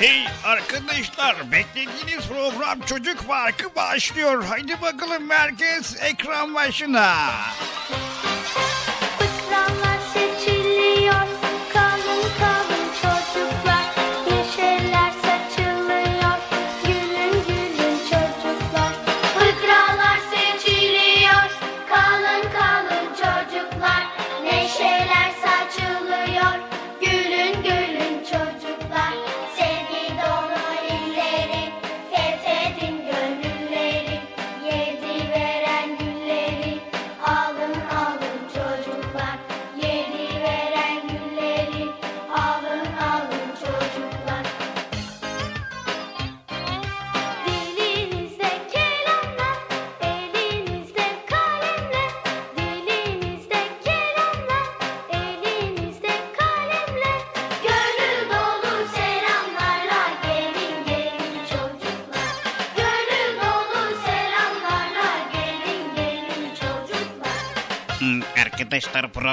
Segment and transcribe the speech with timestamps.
[0.00, 4.44] Hey arkadaşlar beklediğiniz program Çocuk Parkı başlıyor.
[4.44, 7.16] Haydi bakalım merkez ekran başına.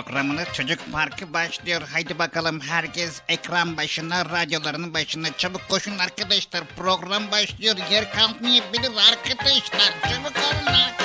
[0.03, 1.81] programınız Çocuk Parkı başlıyor.
[1.93, 6.63] Haydi bakalım herkes ekran başına, radyolarının başına çabuk koşun arkadaşlar.
[6.77, 7.75] Program başlıyor.
[7.91, 9.93] Yer kalmayabilir arkadaşlar.
[10.03, 10.96] Çabuk olun arkadaşlar.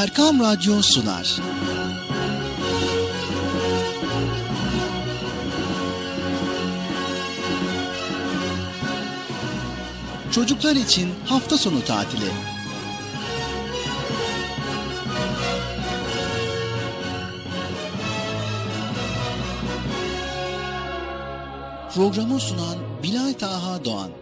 [0.00, 1.36] Erkam Radyo sunar.
[10.32, 12.24] Çocuklar için hafta sonu tatili.
[21.94, 24.19] Programı sunan Bilal Taha Doğan.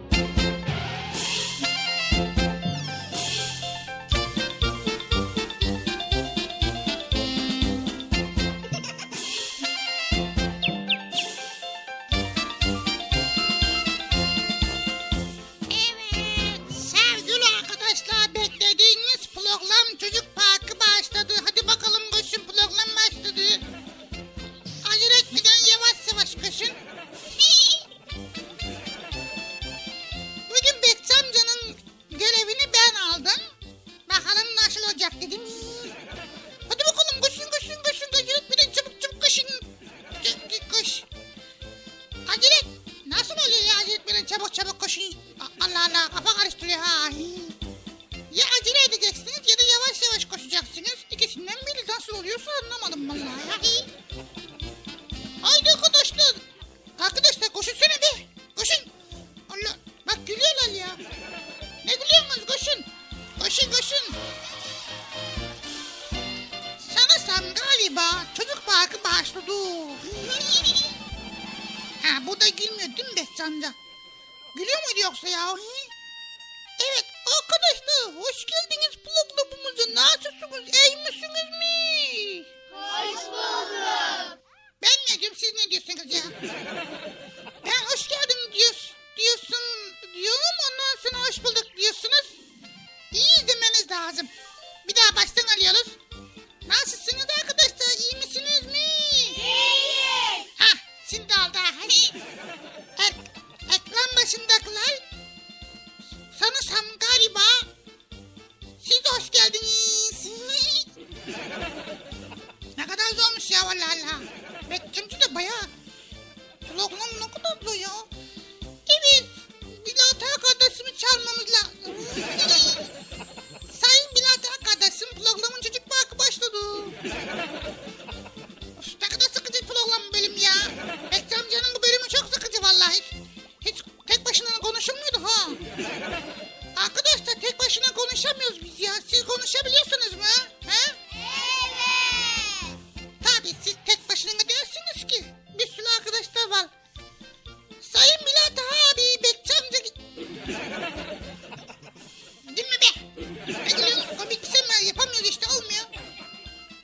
[153.53, 154.87] Komik bir şey mi?
[154.87, 155.85] Yapamıyoruz işte olmuyor.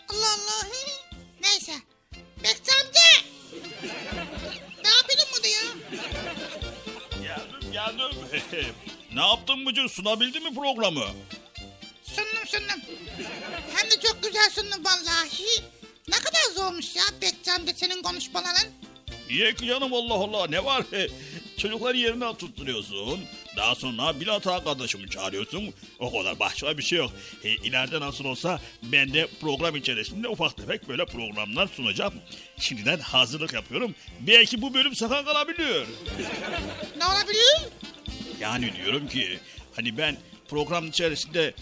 [0.10, 0.68] Allah Allah.
[1.42, 1.74] Neyse.
[2.44, 3.28] Bekçi amca.
[4.84, 5.62] Ne yapıyorsun burada ya?
[7.24, 8.18] Geldim geldim.
[9.14, 11.06] ne yaptın Bıcır sunabildin mi programı?
[12.04, 12.82] Sundum sundum.
[13.76, 15.64] Hem de çok güzel sundum vallahi.
[16.08, 18.68] Ne kadar zormuş ya Bekçi amca senin konuşmaların.
[19.30, 20.84] Niye ki canım Allah Allah ne var?
[21.58, 23.26] Çocukları yerine tutturuyorsun.
[23.58, 25.74] Daha sonra Bilat arkadaşımı çağırıyorsun.
[26.00, 27.12] O kadar başka bir şey yok.
[27.44, 32.14] E, ileride nasıl olsa ben de program içerisinde ufak tefek böyle programlar sunacağım.
[32.60, 33.96] Şimdiden hazırlık yapıyorum.
[34.20, 35.88] Belki bu bölüm sakın kalabilir.
[36.98, 37.62] Ne olabilir?
[38.40, 39.40] Yani diyorum ki
[39.76, 40.18] hani ben
[40.50, 41.54] program içerisinde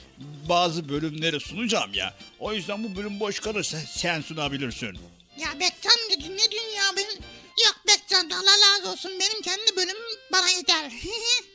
[0.49, 2.13] bazı bölümleri sunacağım ya.
[2.39, 4.97] O yüzden bu bölüm boş kalırsa sen sunabilirsin.
[5.37, 7.23] Ya Bekçi amca ne diyorsun ya benim?
[7.65, 7.75] Yok
[8.21, 10.91] amca Allah razı olsun benim kendi bölümüm bana yeter.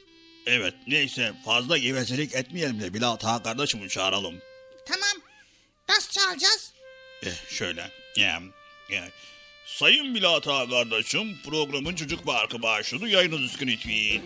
[0.50, 4.34] Evet neyse fazla gevezelik etmeyelim de Bilal Taha kardeşimi çağıralım.
[4.86, 5.16] tamam.
[5.88, 6.72] Nasıl çağıracağız?
[7.22, 7.90] Eh şöyle.
[8.16, 8.40] Ya,
[8.90, 9.04] ya.
[9.66, 14.22] Sayın Bilal Taha kardeşim programın çocuk parkı başladı yayını düzgün lütfen.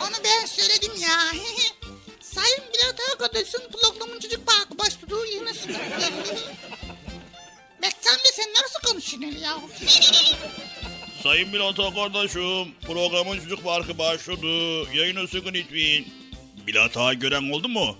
[0.00, 1.20] Onu ben söyledim ya.
[2.20, 5.76] Sayın Bilat arkadaşım programın çocuk parkı başladı yine sınıf.
[7.82, 9.56] Bekçi amca sen nasıl konuşuyorsun ya?
[11.26, 14.46] Sayın Bilal Taha kardeşim programın çocuk parkı başladı
[14.94, 16.04] yayını düzgün lütfen.
[16.66, 17.96] Bilal Taha gören oldu mu?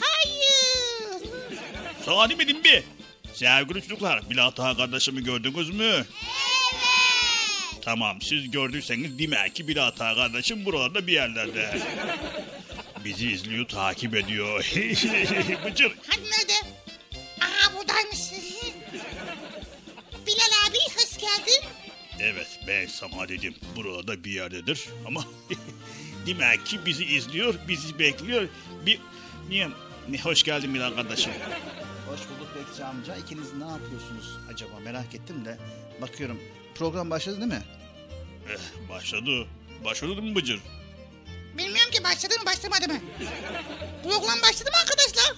[0.00, 1.22] Hayır.
[2.04, 2.82] Sana demedim bir.
[3.34, 5.84] Sevgili çocuklar Bilal Taha kardeşimi gördünüz mü?
[5.84, 6.04] Evet.
[7.82, 11.78] Tamam siz gördüyseniz demek ki Bilal Taha kardeşim buralarda bir yerlerde.
[13.04, 14.72] Bizi izliyor takip ediyor.
[15.64, 15.92] Bıcır.
[16.06, 16.52] Hani nerede?
[17.40, 18.18] Aa buradaymış.
[20.26, 21.77] Bilal abi hoş geldin.
[22.20, 25.24] Evet ben sana dedim burada bir yerdedir ama
[26.26, 28.48] demek ki bizi izliyor bizi bekliyor.
[28.86, 29.00] Bir
[29.48, 29.68] niye
[30.08, 31.32] ne hoş geldin Bilal kardeşim.
[32.08, 33.16] Hoş bulduk Bekçi amca.
[33.16, 35.58] İkiniz ne yapıyorsunuz acaba merak ettim de.
[36.00, 36.40] Bakıyorum
[36.74, 37.62] program başladı değil mi?
[38.48, 39.46] Eh, başladı.
[39.84, 40.60] Başladı mı Bıcır?
[41.58, 43.00] Bilmiyorum ki başladı mı başlamadı mı?
[44.02, 45.34] Program başladı mı arkadaşlar?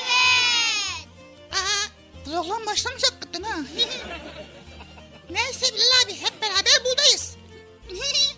[0.00, 1.08] Evet.
[1.52, 1.88] Aa,
[2.24, 3.58] program başlamış hakikaten ha.
[5.30, 7.36] Neyse Bilal abi hep beraber buradayız.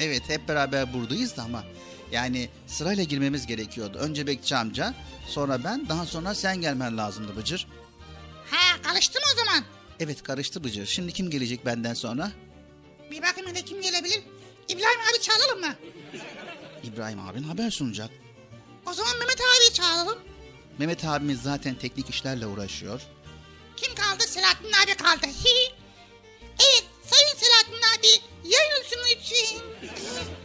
[0.00, 1.64] Evet hep beraber buradayız da ama
[2.12, 3.98] yani sırayla girmemiz gerekiyordu.
[3.98, 4.94] Önce Bekçi amca
[5.28, 7.66] sonra ben daha sonra sen gelmen lazımdı Bıcır.
[8.50, 9.64] ha karıştı mı o zaman?
[10.00, 10.86] Evet karıştı Bıcır.
[10.86, 12.32] Şimdi kim gelecek benden sonra?
[13.10, 14.22] Bir bakayım hele kim gelebilir?
[14.68, 15.74] İbrahim abi çağıralım mı?
[16.84, 18.10] İbrahim abin haber sunacak.
[18.86, 20.18] O zaman Mehmet abi çağıralım.
[20.78, 23.00] Mehmet abimiz zaten teknik işlerle uğraşıyor.
[23.76, 24.22] Kim kaldı?
[24.28, 25.26] Selahattin abi kaldı.
[26.60, 28.06] Evet sayın Selahattin abi
[28.44, 29.62] yayın için.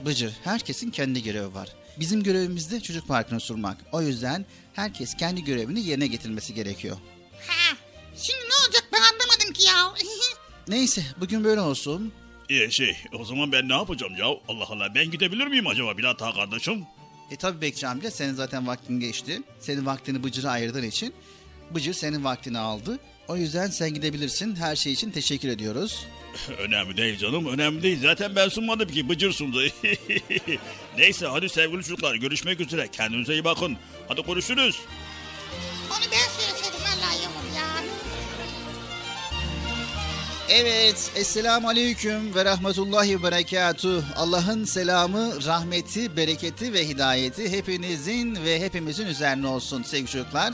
[0.05, 1.69] Bıcır herkesin kendi görevi var.
[1.99, 3.77] Bizim görevimiz de çocuk parkını surmak.
[3.91, 6.97] O yüzden herkes kendi görevini yerine getirmesi gerekiyor.
[7.47, 7.77] Ha,
[8.15, 9.93] şimdi ne olacak ben anlamadım ki ya.
[10.67, 12.13] Neyse bugün böyle olsun.
[12.49, 14.25] Ee, şey o zaman ben ne yapacağım ya?
[14.25, 16.85] Allah Allah ben gidebilir miyim acaba Bilal Taha kardeşim?
[17.31, 19.41] E tabi Bekçi amca senin zaten vaktin geçti.
[19.59, 21.13] Senin vaktini Bıcır'a ayırdığın için
[21.75, 22.99] Bıcır senin vaktini aldı.
[23.27, 24.55] O yüzden sen gidebilirsin.
[24.55, 26.07] Her şey için teşekkür ediyoruz.
[26.57, 27.99] önemli değil canım önemli değil.
[28.01, 29.61] Zaten ben sunmadım ki Bıcır sundu.
[30.97, 32.87] Neyse hadi sevgili çocuklar görüşmek üzere.
[32.87, 33.77] Kendinize iyi bakın.
[34.07, 34.79] Hadi görüşürüz.
[35.89, 37.63] Onu ben söyleseydim vallahi olur ya.
[40.49, 44.03] Evet, Esselamu Aleyküm ve Rahmetullahi ve Berekatuh.
[44.15, 50.53] Allah'ın selamı, rahmeti, bereketi ve hidayeti hepinizin ve hepimizin üzerine olsun sevgili çocuklar.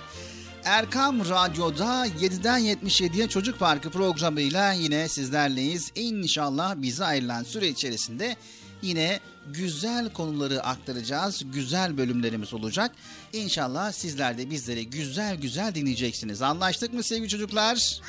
[0.66, 5.92] Erkam Radyo'da 7'den 77'ye Çocuk Parkı programıyla yine sizlerleyiz.
[5.96, 8.36] İnşallah bize ayrılan süre içerisinde
[8.82, 11.42] yine güzel konuları aktaracağız.
[11.46, 12.92] Güzel bölümlerimiz olacak.
[13.34, 16.42] İnşallah sizler de bizleri güzel güzel dinleyeceksiniz.
[16.42, 18.02] Anlaştık mı sevgili çocuklar?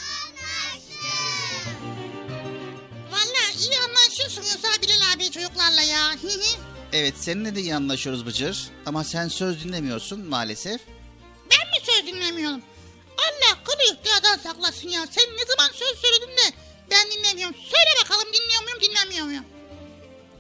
[3.11, 6.13] Vallahi iyi anlaşıyorsunuz ha Bilal abi çocuklarla ya.
[6.93, 8.69] Evet seninle de iyi anlaşıyoruz Bıcır.
[8.87, 10.81] Ama sen söz dinlemiyorsun maalesef.
[11.51, 12.63] Ben mi söz dinlemiyorum?
[13.19, 15.07] Allah kul da iftiyadan saklasın ya.
[15.11, 16.57] Sen ne zaman söz söyledin de
[16.91, 17.55] ben dinlemiyorum.
[17.55, 19.45] Söyle bakalım dinliyor muyum dinlemiyor muyum?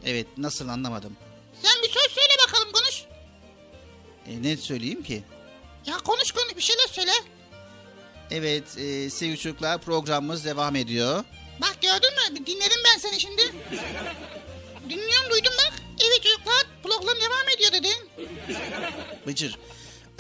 [0.07, 1.17] Evet nasıl anlamadım.
[1.62, 3.05] Sen bir söz söyle bakalım konuş.
[4.26, 5.23] E, ne söyleyeyim ki?
[5.87, 7.12] Ya konuş konuş bir şeyler söyle.
[8.31, 11.25] Evet e, sevgili çocuklar programımız devam ediyor.
[11.61, 12.47] Bak gördün mü?
[12.47, 13.43] Dinledim ben seni şimdi.
[14.88, 15.73] Dinliyorum duydum bak.
[16.00, 18.11] Evet çocuklar program devam ediyor dedin.
[19.26, 19.59] Bıcır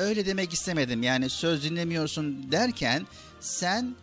[0.00, 1.02] öyle demek istemedim.
[1.02, 3.06] Yani söz dinlemiyorsun derken
[3.40, 3.94] sen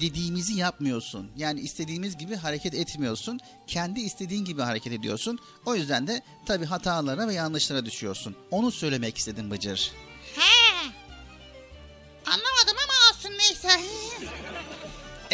[0.00, 1.30] dediğimizi yapmıyorsun.
[1.36, 3.40] Yani istediğimiz gibi hareket etmiyorsun.
[3.66, 5.38] Kendi istediğin gibi hareket ediyorsun.
[5.66, 8.36] O yüzden de tabii hatalara ve yanlışlara düşüyorsun.
[8.50, 9.92] Onu söylemek istedim Bıcır.
[10.36, 10.90] He.
[12.26, 13.68] Anlamadım ama olsun neyse.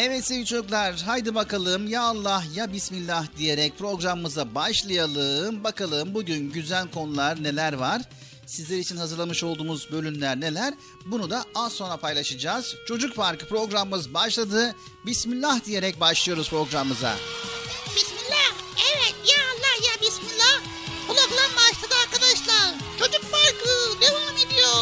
[0.00, 5.64] Evet sevgili çocuklar haydi bakalım ya Allah ya Bismillah diyerek programımıza başlayalım.
[5.64, 8.02] Bakalım bugün güzel konular neler var?
[8.48, 10.74] Sizler için hazırlamış olduğumuz bölümler neler?
[11.06, 12.74] Bunu da az sonra paylaşacağız.
[12.86, 14.74] Çocuk Parkı programımız başladı.
[15.06, 17.16] Bismillah diyerek başlıyoruz programımıza.
[17.96, 18.52] Bismillah.
[18.94, 20.60] Evet ya Allah ya Bismillah.
[21.06, 22.74] Program başladı arkadaşlar.
[22.98, 24.74] Çocuk Parkı devam ediyor.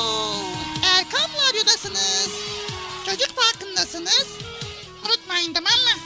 [0.84, 2.28] Erkam Radyo'dasınız.
[3.06, 4.26] Çocuk Parkı'ndasınız.
[5.06, 6.05] Unutmayın tamam mı?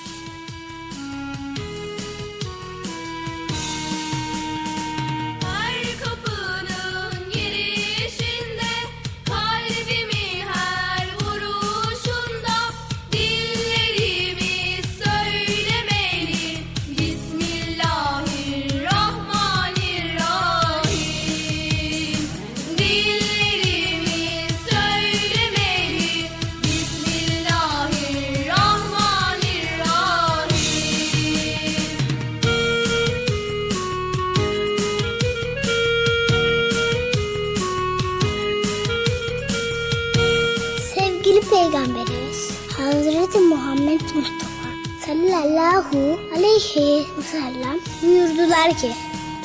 [41.61, 44.71] Peygamberimiz Hazreti Muhammed Mustafa
[45.07, 48.91] sallallahu aleyhi ve sellem buyurdular ki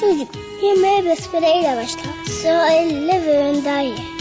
[0.02, 0.28] Çocuk
[0.64, 2.34] yemeğe besmele ile başla.
[2.42, 4.15] Sıra elle ve önden ye.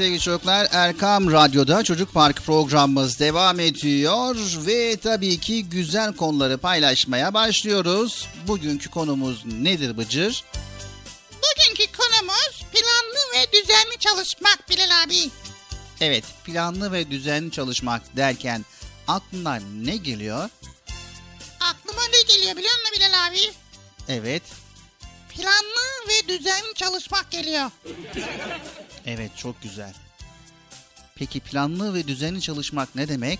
[0.00, 7.34] Sevgili çocuklar Erkam Radyo'da Çocuk Park programımız devam ediyor ve tabii ki güzel konuları paylaşmaya
[7.34, 8.28] başlıyoruz.
[8.46, 10.44] Bugünkü konumuz nedir Bıcır?
[11.32, 15.30] Bugünkü konumuz planlı ve düzenli çalışmak Bilal abi.
[16.00, 18.64] Evet planlı ve düzenli çalışmak derken
[19.08, 20.50] aklına ne geliyor?
[21.60, 23.52] Aklıma ne geliyor biliyor musun Bilal abi?
[24.08, 24.42] Evet,
[25.36, 25.79] Planlı
[26.10, 27.70] ve düzenli çalışmak geliyor.
[29.06, 29.94] evet çok güzel.
[31.14, 33.38] Peki planlı ve düzenli çalışmak ne demek?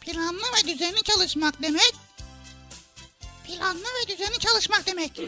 [0.00, 1.94] Planlı ve düzenli çalışmak demek.
[3.46, 5.20] Planlı ve düzenli çalışmak demek.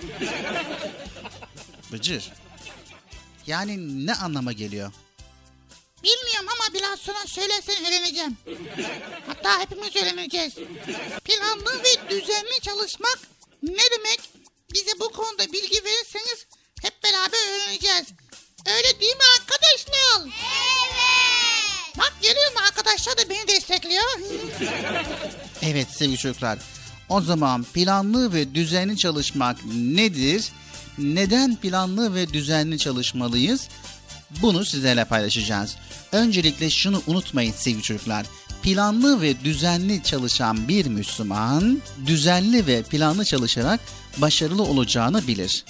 [1.92, 2.32] Bıcır.
[3.46, 4.92] Yani ne anlama geliyor?
[6.02, 8.36] Bilmiyorum ama biraz sonra söylersen öğreneceğim.
[9.26, 10.54] Hatta hepimiz öğreneceğiz.
[11.24, 13.18] Planlı ve düzenli çalışmak
[13.62, 14.20] ne demek?
[14.74, 16.46] Bize bu konuda bilgi verirseniz
[16.82, 18.06] hep beraber öğreneceğiz.
[18.66, 20.20] Öyle değil mi arkadaşlar?
[20.22, 21.98] Evet.
[21.98, 24.04] Bak görüyor musun arkadaşlar da beni destekliyor.
[25.62, 26.58] Evet sevgili çocuklar.
[27.08, 30.44] O zaman planlı ve düzenli çalışmak nedir?
[30.98, 33.68] Neden planlı ve düzenli çalışmalıyız?
[34.42, 35.76] Bunu sizlerle paylaşacağız.
[36.12, 38.26] Öncelikle şunu unutmayın sevgili çocuklar.
[38.62, 43.80] Planlı ve düzenli çalışan bir Müslüman, düzenli ve planlı çalışarak
[44.18, 45.64] başarılı olacağını bilir.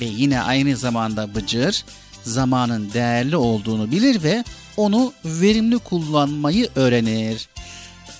[0.00, 1.84] Ve yine aynı zamanda Bıcır,
[2.22, 4.44] zamanın değerli olduğunu bilir ve
[4.76, 7.48] onu verimli kullanmayı öğrenir.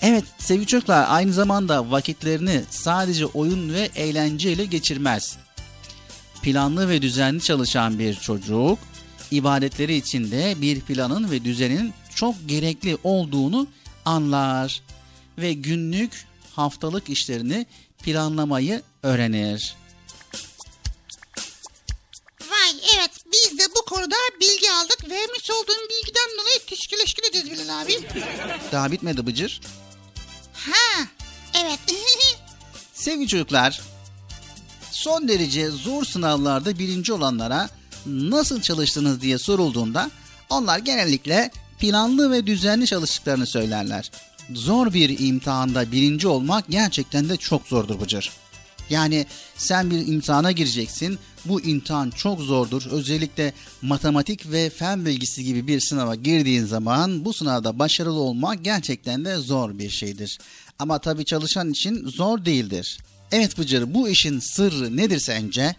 [0.02, 5.36] Evet sevgili çocuklar aynı zamanda vakitlerini sadece oyun ve eğlenceyle geçirmez.
[6.42, 8.78] Planlı ve düzenli çalışan bir çocuk
[9.30, 13.66] ibadetleri içinde bir planın ve düzenin çok gerekli olduğunu
[14.04, 14.82] anlar
[15.38, 16.26] ve günlük
[16.56, 17.66] haftalık işlerini
[18.02, 19.76] planlamayı öğrenir.
[22.40, 25.10] Vay evet biz de bu konuda bilgi aldık.
[25.10, 28.00] Vermiş olduğun bilgiden dolayı teşekkür ederiz Bilal abi.
[28.72, 29.60] Daha bitmedi Bıcır.
[30.52, 31.06] Ha
[31.54, 31.78] evet.
[32.94, 33.80] Sevgili çocuklar,
[34.90, 37.70] son derece zor sınavlarda birinci olanlara
[38.06, 40.10] nasıl çalıştınız diye sorulduğunda
[40.50, 41.50] onlar genellikle
[41.80, 44.10] planlı ve düzenli çalıştıklarını söylerler.
[44.54, 48.30] Zor bir imtihanda birinci olmak gerçekten de çok zordur Bıcır.
[48.90, 51.18] Yani sen bir imtihana gireceksin.
[51.44, 52.86] Bu imtihan çok zordur.
[52.90, 59.24] Özellikle matematik ve fen bilgisi gibi bir sınava girdiğin zaman bu sınavda başarılı olmak gerçekten
[59.24, 60.38] de zor bir şeydir.
[60.78, 62.98] Ama tabii çalışan için zor değildir.
[63.32, 65.74] Evet Bıcır bu işin sırrı nedir sence?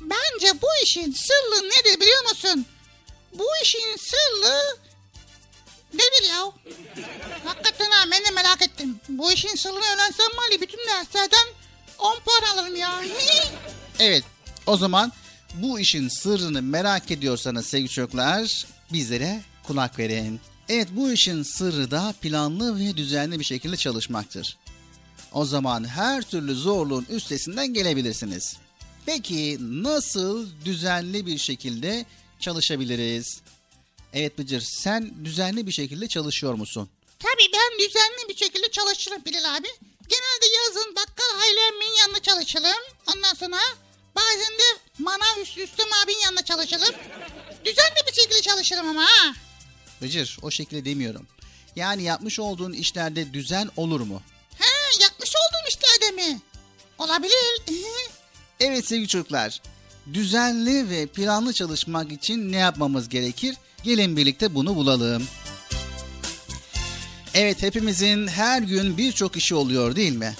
[0.00, 2.66] Bence bu işin sırrı nedir biliyor musun?
[3.38, 4.76] Bu işin sırrı
[5.94, 6.52] nedir ya?
[7.44, 9.00] Hakikaten ha ben de merak ettim.
[9.08, 11.46] Bu işin sırrını öğrensem var ya bütün derslerden
[11.98, 13.00] 10 puan alırım ya.
[13.98, 14.24] Evet
[14.66, 15.12] o zaman
[15.54, 20.40] bu işin sırrını merak ediyorsanız sevgili çocuklar bizlere kulak verin.
[20.68, 24.58] Evet bu işin sırrı da planlı ve düzenli bir şekilde çalışmaktır.
[25.32, 28.56] O zaman her türlü zorluğun üstesinden gelebilirsiniz.
[29.06, 32.06] Peki nasıl düzenli bir şekilde
[32.40, 33.41] çalışabiliriz?
[34.12, 36.88] Evet Bıcır sen düzenli bir şekilde çalışıyor musun?
[37.18, 39.68] Tabii ben düzenli bir şekilde çalışırım Bilal abi.
[40.08, 42.82] Genelde yazın bakkal Hayri Emmi'nin yanında çalışırım.
[43.16, 43.56] Ondan sonra
[44.16, 46.94] bazen de manav Üstü Üstüm abinin yanında çalışırım.
[47.64, 49.34] Düzenli bir şekilde çalışırım ama ha.
[50.02, 51.26] Bıcır o şekilde demiyorum.
[51.76, 54.22] Yani yapmış olduğun işlerde düzen olur mu?
[54.58, 56.40] He yapmış olduğum işlerde mi?
[56.98, 57.62] Olabilir.
[58.60, 59.60] Evet sevgili çocuklar,
[60.14, 63.56] düzenli ve planlı çalışmak için ne yapmamız gerekir?
[63.82, 65.22] Gelin birlikte bunu bulalım.
[67.34, 70.34] Evet hepimizin her gün birçok işi oluyor değil mi?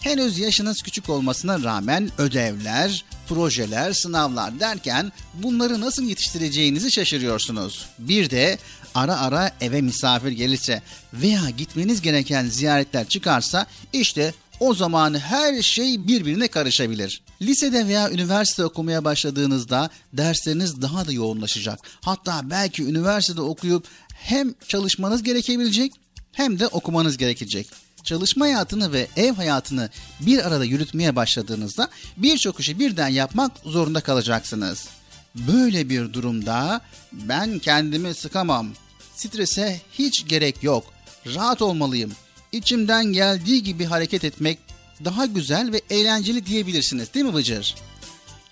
[0.00, 7.86] Henüz yaşınız küçük olmasına rağmen ödevler, projeler, sınavlar derken bunları nasıl yetiştireceğinizi şaşırıyorsunuz.
[7.98, 8.58] Bir de
[8.94, 16.06] ara ara eve misafir gelirse veya gitmeniz gereken ziyaretler çıkarsa işte o zaman her şey
[16.08, 17.22] birbirine karışabilir.
[17.42, 21.78] Lisede veya üniversite okumaya başladığınızda dersleriniz daha da yoğunlaşacak.
[22.00, 25.92] Hatta belki üniversitede okuyup hem çalışmanız gerekebilecek
[26.32, 27.68] hem de okumanız gerekecek.
[28.04, 29.90] Çalışma hayatını ve ev hayatını
[30.20, 34.88] bir arada yürütmeye başladığınızda birçok işi birden yapmak zorunda kalacaksınız.
[35.34, 36.80] Böyle bir durumda
[37.12, 38.68] ben kendimi sıkamam.
[39.16, 40.84] Strese hiç gerek yok.
[41.26, 42.12] Rahat olmalıyım.
[42.54, 44.58] İçimden geldiği gibi hareket etmek
[45.04, 47.74] daha güzel ve eğlenceli diyebilirsiniz değil mi Bıcır?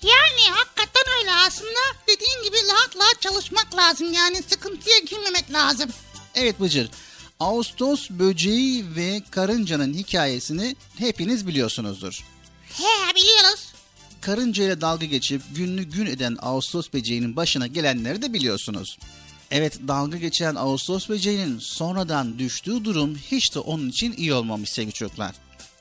[0.02, 5.90] Yani hakikaten öyle aslında dediğin gibi rahat rahat çalışmak lazım yani sıkıntıya girmemek lazım.
[6.34, 6.90] Evet Bıcır.
[7.40, 12.24] Ağustos böceği ve karıncanın hikayesini hepiniz biliyorsunuzdur.
[12.68, 13.72] He biliyoruz.
[14.20, 18.98] Karınca ile dalga geçip günlü gün eden Ağustos böceğinin başına gelenleri de biliyorsunuz.
[19.54, 24.92] Evet dalga geçen Ağustos böceğinin sonradan düştüğü durum hiç de onun için iyi olmamış sevgili
[24.92, 25.34] çocuklar.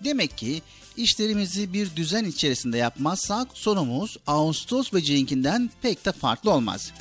[0.03, 0.61] Demek ki
[0.97, 6.91] işlerimizi bir düzen içerisinde yapmazsak sonumuz Ağustos böceğinkinden pek de farklı olmaz.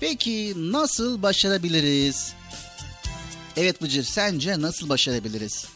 [0.00, 2.32] Peki nasıl başarabiliriz?
[3.56, 5.66] Evet Bıcır sence nasıl başarabiliriz?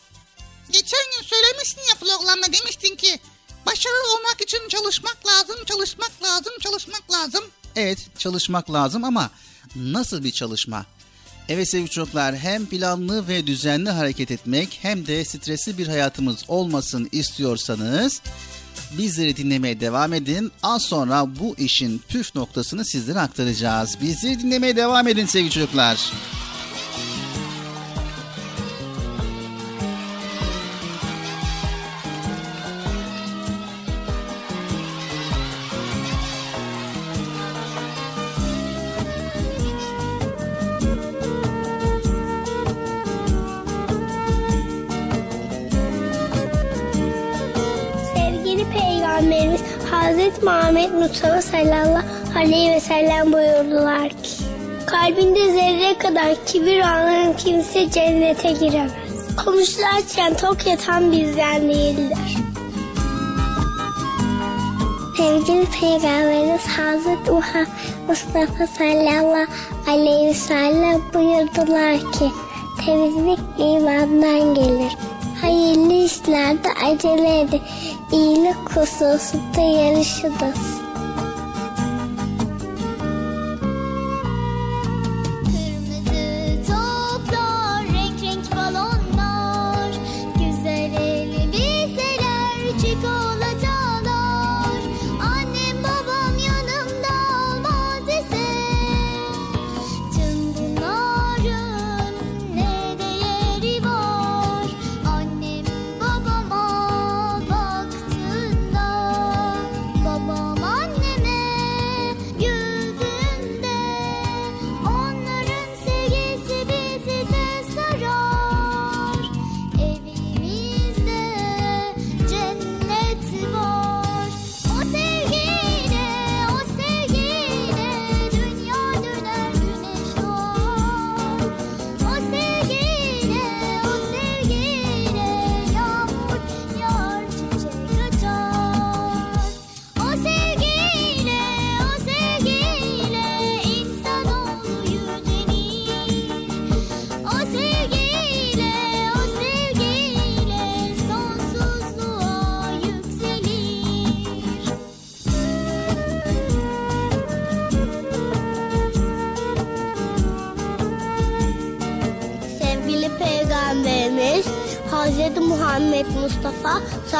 [0.70, 3.20] Geçen gün söylemiştin ya programda demiştin ki
[3.66, 7.44] başarılı olmak için çalışmak lazım, çalışmak lazım, çalışmak lazım.
[7.76, 9.30] Evet çalışmak lazım ama
[9.76, 10.86] nasıl bir çalışma?
[11.48, 17.08] Evet sevgili çocuklar hem planlı ve düzenli hareket etmek hem de stresli bir hayatımız olmasın
[17.12, 18.20] istiyorsanız
[18.98, 20.52] bizleri dinlemeye devam edin.
[20.62, 23.98] Az sonra bu işin püf noktasını sizlere aktaracağız.
[24.02, 26.12] Bizleri dinlemeye devam edin sevgili çocuklar.
[50.28, 54.44] Hazreti Muhammed Mustafa sallallahu aleyhi ve sellem buyurdular ki
[54.86, 58.92] Kalbinde zerre kadar kibir olan kimse cennete giremez.
[59.44, 62.18] Konuşlarken tok yatan bizden değildir.
[65.16, 67.68] Sevgili Peygamberimiz Hazreti Muhammed
[68.08, 69.50] Mustafa sallallahu
[69.88, 72.30] aleyhi ve sellem buyurdular ki
[72.86, 74.92] temizlik imandan gelir.
[75.40, 77.62] Hayırlı işlerde acele edin.
[78.12, 80.87] İyilik hususunda yarışınız.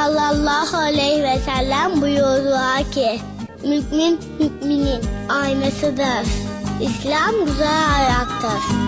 [0.08, 3.20] Sallallahu aleyhi ve sellem buyurdular ki
[3.62, 6.26] Mümin müminin aynasıdır.
[6.80, 8.87] İslam güzel ayaktır.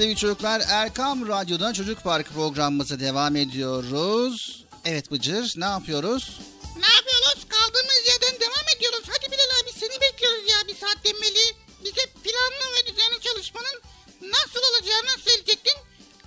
[0.00, 4.64] Sevgili çocuklar Erkam Radyo'dan Çocuk Parkı programımıza devam ediyoruz.
[4.84, 6.40] Evet Bıcır ne yapıyoruz?
[6.76, 7.46] Ne yapıyoruz?
[7.48, 9.02] Kaldığımız yerden devam ediyoruz.
[9.08, 11.44] Hadi Bilal abi seni bekliyoruz ya bir saat demeli.
[11.84, 13.80] Bize planlı ve düzenli çalışmanın
[14.22, 15.76] nasıl olacağını söyleyecektin.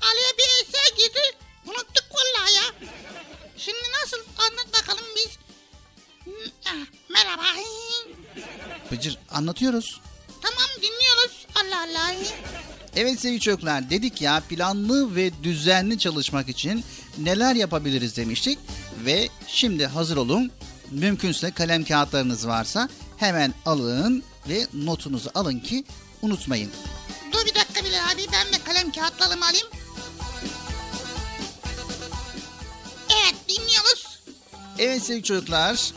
[0.01, 1.37] Ali'ye bir eser girdi.
[1.65, 2.63] Unuttuk vallahi ya.
[3.57, 5.37] Şimdi nasıl anlat bakalım biz.
[7.09, 7.43] Merhaba.
[8.91, 10.01] Bıcır anlatıyoruz.
[10.41, 11.47] Tamam dinliyoruz.
[11.55, 12.15] Allah Allah.
[12.95, 16.83] Evet sevgili çocuklar dedik ya planlı ve düzenli çalışmak için
[17.17, 18.59] neler yapabiliriz demiştik.
[19.05, 20.51] Ve şimdi hazır olun.
[20.91, 25.83] Mümkünse kalem kağıtlarınız varsa hemen alın ve notunuzu alın ki
[26.21, 26.71] unutmayın.
[27.31, 29.67] Dur bir dakika Bilal abi ben de kalem kağıtlarımı alayım.
[33.09, 34.19] Evet dinliyoruz.
[34.79, 35.91] Evet sevgili çocuklar.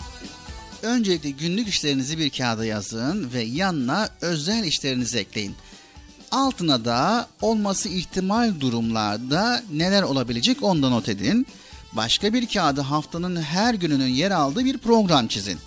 [0.82, 5.56] Öncelikle günlük işlerinizi bir kağıda yazın ve yanına özel işlerinizi ekleyin.
[6.36, 11.46] Altına da olması ihtimal durumlarda neler olabilecek ondan not edin.
[11.92, 15.58] Başka bir kağıda haftanın her gününün yer aldığı bir program çizin.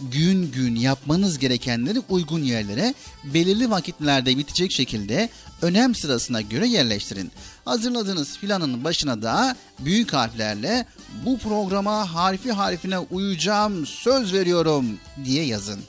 [0.00, 5.28] gün gün yapmanız gerekenleri uygun yerlere belirli vakitlerde bitecek şekilde
[5.62, 7.32] önem sırasına göre yerleştirin.
[7.64, 10.86] Hazırladığınız planın başına da büyük harflerle
[11.26, 15.80] bu programa harfi harfine uyacağım söz veriyorum diye yazın.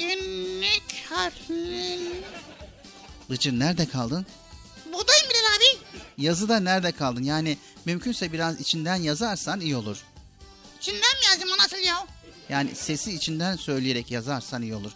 [0.00, 1.98] Günlük harfler.
[3.30, 4.26] Bıcır nerede kaldın?
[4.86, 5.78] Buradayım Bilal abi.
[6.18, 7.22] Yazıda nerede kaldın?
[7.22, 9.96] Yani mümkünse biraz içinden yazarsan iyi olur.
[10.80, 12.06] İçinden mi yazayım o nasıl ya?
[12.48, 14.92] Yani sesi içinden söyleyerek yazarsan iyi olur.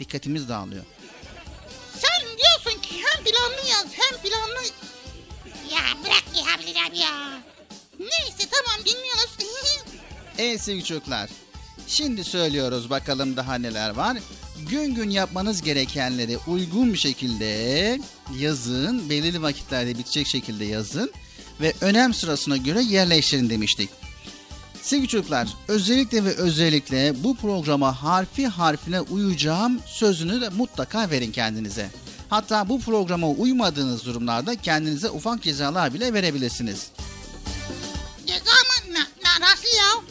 [0.00, 0.84] Dikkatimiz dağılıyor.
[1.98, 4.64] Sen diyorsun ki hem planlı yaz hem planlı...
[5.74, 7.40] Ya bırak ya Bilal abi ya.
[7.98, 9.30] Neyse tamam dinliyoruz.
[10.38, 11.30] Evet sevgili çocuklar.
[11.86, 14.18] Şimdi söylüyoruz bakalım daha neler var.
[14.66, 18.00] Gün gün yapmanız gerekenleri uygun bir şekilde
[18.38, 19.10] yazın.
[19.10, 21.12] Belirli vakitlerde bitecek şekilde yazın.
[21.60, 23.90] Ve önem sırasına göre yerleştirin demiştik.
[24.82, 31.90] Sevgili çocuklar özellikle ve özellikle bu programa harfi harfine uyacağım sözünü de mutlaka verin kendinize.
[32.30, 36.90] Hatta bu programa uymadığınız durumlarda kendinize ufak cezalar bile verebilirsiniz.
[38.26, 38.92] Ceza mı?
[38.92, 40.02] Ne, ne, nasıl ya?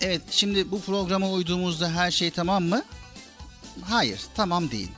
[0.00, 2.82] Evet şimdi bu programa uyduğumuzda her şey tamam mı?
[3.82, 4.90] Hayır tamam değil.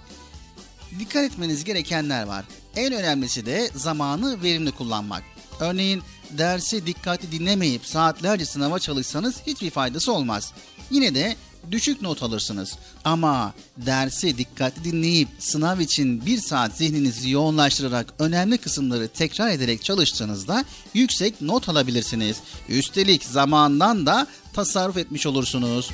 [0.98, 2.44] Dikkat etmeniz gerekenler var.
[2.76, 5.22] En önemlisi de zamanı verimli kullanmak.
[5.60, 10.52] Örneğin dersi dikkatli dinlemeyip saatlerce sınava çalışsanız hiçbir faydası olmaz.
[10.90, 11.36] Yine de
[11.70, 12.78] düşük not alırsınız.
[13.04, 20.64] Ama dersi dikkatli dinleyip sınav için bir saat zihninizi yoğunlaştırarak önemli kısımları tekrar ederek çalıştığınızda
[20.94, 22.36] yüksek not alabilirsiniz.
[22.68, 25.90] Üstelik zamandan da tasarruf etmiş olursunuz.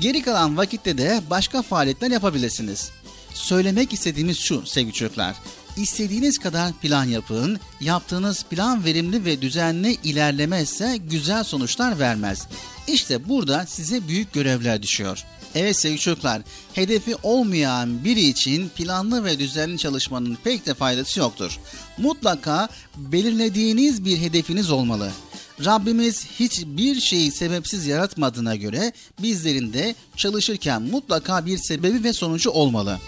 [0.00, 2.90] Geri kalan vakitte de başka faaliyetler yapabilirsiniz.
[3.34, 5.36] Söylemek istediğimiz şu sevgili çocuklar.
[5.76, 7.60] İstediğiniz kadar plan yapın.
[7.80, 12.46] Yaptığınız plan verimli ve düzenli ilerlemezse güzel sonuçlar vermez.
[12.86, 15.24] İşte burada size büyük görevler düşüyor.
[15.54, 16.42] Evet sevgili çocuklar,
[16.74, 21.58] hedefi olmayan biri için planlı ve düzenli çalışmanın pek de faydası yoktur.
[21.98, 25.12] Mutlaka belirlediğiniz bir hedefiniz olmalı.
[25.64, 28.92] Rabbimiz hiçbir şeyi sebepsiz yaratmadığına göre
[29.22, 32.98] bizlerin de çalışırken mutlaka bir sebebi ve sonucu olmalı.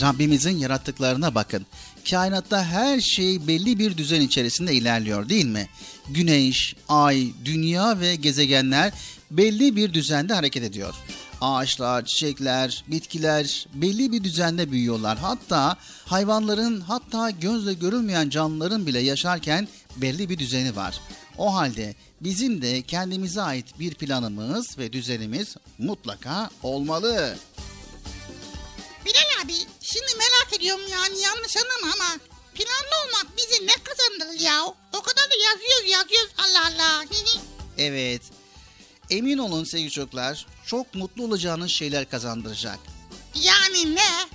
[0.00, 1.66] Rabbimizin yarattıklarına bakın.
[2.10, 5.68] Kainatta her şey belli bir düzen içerisinde ilerliyor değil mi?
[6.08, 8.92] Güneş, ay, dünya ve gezegenler
[9.30, 10.94] belli bir düzende hareket ediyor.
[11.40, 15.18] Ağaçlar, çiçekler, bitkiler belli bir düzende büyüyorlar.
[15.18, 21.00] Hatta hayvanların hatta gözle görülmeyen canlıların bile yaşarken belli bir düzeni var.
[21.40, 27.38] O halde bizim de kendimize ait bir planımız ve düzenimiz mutlaka olmalı.
[29.04, 32.18] Bilal abi şimdi merak ediyorum yani yanlış anlama ama
[32.54, 34.64] planlı olmak bize ne kazandırır ya?
[34.92, 37.04] O kadar da yazıyoruz yazıyoruz Allah Allah.
[37.78, 38.22] Evet.
[39.10, 42.78] Emin olun sevgili çocuklar, çok mutlu olacağınız şeyler kazandıracak.
[43.34, 44.28] yani ne?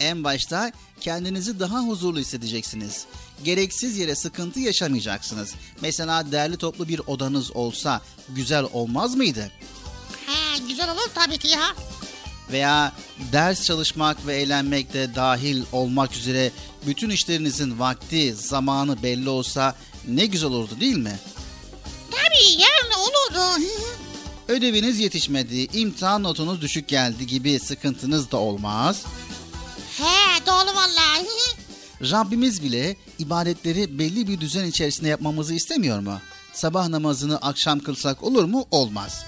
[0.00, 3.06] En başta kendinizi daha huzurlu hissedeceksiniz.
[3.44, 5.54] Gereksiz yere sıkıntı yaşamayacaksınız.
[5.80, 9.50] Mesela derli toplu bir odanız olsa güzel olmaz mıydı?
[10.26, 11.74] He güzel olur tabii ki ya.
[12.52, 12.92] Veya
[13.32, 16.50] ders çalışmak ve eğlenmek de dahil olmak üzere
[16.86, 19.74] bütün işlerinizin vakti, zamanı belli olsa
[20.08, 21.18] ne güzel olurdu değil mi?
[22.10, 23.64] Tabii yani olurdu.
[24.48, 29.02] Ödeviniz yetişmedi, imtihan notunuz düşük geldi gibi sıkıntınız da olmaz.
[29.98, 31.26] He doğru vallahi.
[32.02, 36.18] Rabbimiz bile ibadetleri belli bir düzen içerisinde yapmamızı istemiyor mu?
[36.52, 38.66] Sabah namazını akşam kılsak olur mu?
[38.70, 39.24] Olmaz.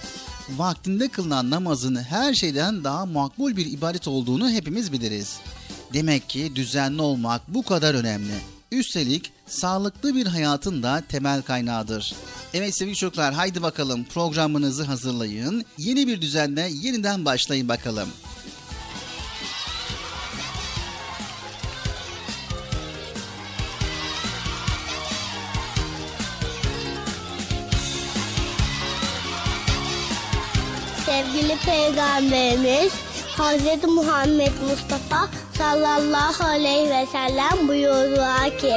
[0.56, 5.38] Vaktinde kılınan namazın her şeyden daha makbul bir ibadet olduğunu hepimiz biliriz.
[5.92, 8.32] Demek ki düzenli olmak bu kadar önemli.
[8.72, 12.14] Üstelik sağlıklı bir hayatın da temel kaynağıdır.
[12.54, 15.64] Evet sevgili çocuklar haydi bakalım programınızı hazırlayın.
[15.78, 18.08] Yeni bir düzenle yeniden başlayın bakalım.
[31.30, 32.92] Sevgili Peygamberimiz
[33.38, 33.88] Hz.
[33.88, 38.74] Muhammed Mustafa sallallahu aleyhi ve sellem buyurdular ki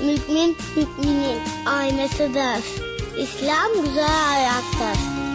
[0.00, 2.64] Mümin müminin aynasıdır.
[3.18, 5.29] İslam güzel hayattır.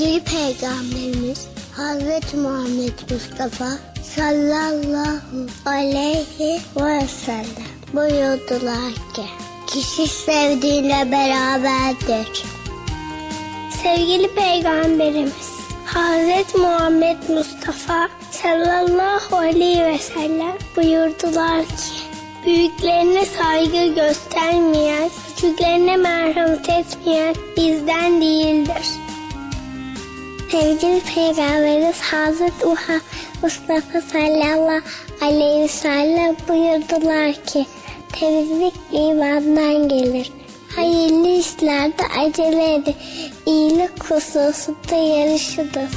[0.00, 3.68] Sevgili Peygamberimiz Hazreti Muhammed Mustafa
[4.02, 9.24] sallallahu aleyhi ve sellem buyurdular ki
[9.66, 12.42] kişi sevdiğiyle beraberdir.
[13.82, 15.50] Sevgili Peygamberimiz
[15.86, 22.00] Hazreti Muhammed Mustafa sallallahu aleyhi ve sellem buyurdular ki
[22.46, 29.09] Büyüklerine saygı göstermeyen, küçüklerine merhamet etmeyen bizden değildir.
[30.50, 33.00] Sevgili Peygamberimiz Hazreti Uha
[33.42, 34.82] Mustafa sallallahu
[35.20, 37.66] aleyhi ve sellem buyurdular ki
[38.12, 40.32] temizlik imandan gelir.
[40.76, 42.94] Hayırlı işlerde acele edin.
[43.46, 45.90] İyilik hususunda yarışınız.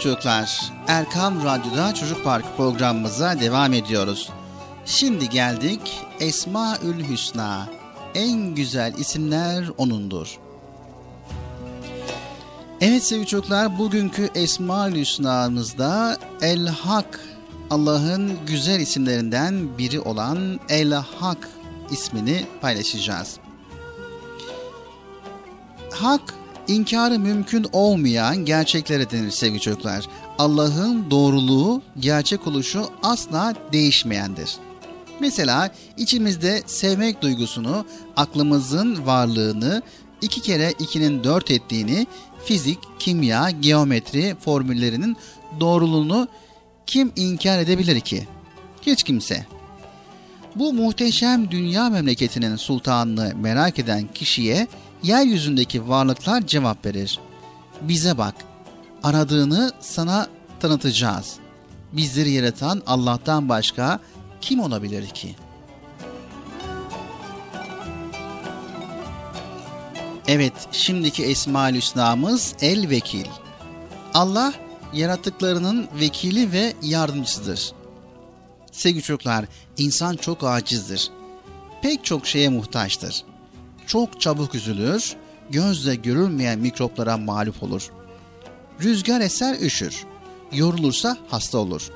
[0.00, 4.30] Çocuklar, Erkam Radyo'da Çocuk Parkı programımıza devam ediyoruz.
[4.86, 7.68] Şimdi geldik Esmaül Hüsna.
[8.14, 10.38] En güzel isimler O'nundur.
[12.80, 17.20] Evet sevgili çocuklar, bugünkü Esmaül Hüsna'mızda El Hak,
[17.70, 21.48] Allah'ın güzel isimlerinden biri olan El Hak
[21.90, 23.38] ismini paylaşacağız.
[25.92, 26.34] Hak,
[26.70, 30.04] inkarı mümkün olmayan gerçeklere denir sevgili çocuklar.
[30.38, 34.56] Allah'ın doğruluğu, gerçek oluşu asla değişmeyendir.
[35.20, 37.84] Mesela içimizde sevmek duygusunu,
[38.16, 39.82] aklımızın varlığını,
[40.22, 42.06] iki kere ikinin dört ettiğini,
[42.44, 45.16] fizik, kimya, geometri formüllerinin
[45.60, 46.28] doğruluğunu
[46.86, 48.28] kim inkar edebilir ki?
[48.82, 49.46] Hiç kimse.
[50.56, 54.66] Bu muhteşem dünya memleketinin sultanını merak eden kişiye
[55.02, 57.18] yeryüzündeki varlıklar cevap verir.
[57.80, 58.34] Bize bak,
[59.02, 60.26] aradığını sana
[60.60, 61.36] tanıtacağız.
[61.92, 64.00] Bizleri yaratan Allah'tan başka
[64.40, 65.36] kim olabilir ki?
[70.28, 73.26] Evet, şimdiki Esma-ül Hüsna'mız El Vekil.
[74.14, 74.52] Allah
[74.92, 77.72] yarattıklarının vekili ve yardımcısıdır.
[78.72, 79.44] Sevgili çocuklar,
[79.76, 81.10] insan çok acizdir.
[81.82, 83.24] Pek çok şeye muhtaçtır.
[83.90, 85.16] Çok çabuk üzülür,
[85.50, 87.90] gözle görülmeyen mikroplara mağlup olur.
[88.82, 90.04] Rüzgar eser üşür,
[90.52, 91.90] yorulursa hasta olur.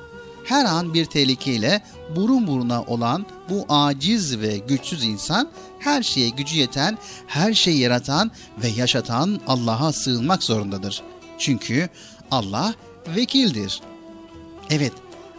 [0.45, 1.81] Her an bir tehlikeyle
[2.15, 8.31] burun buruna olan bu aciz ve güçsüz insan her şeye gücü yeten, her şeyi yaratan
[8.63, 11.01] ve yaşatan Allah'a sığınmak zorundadır.
[11.37, 11.89] Çünkü
[12.31, 12.73] Allah
[13.15, 13.81] vekildir.
[14.69, 14.93] Evet,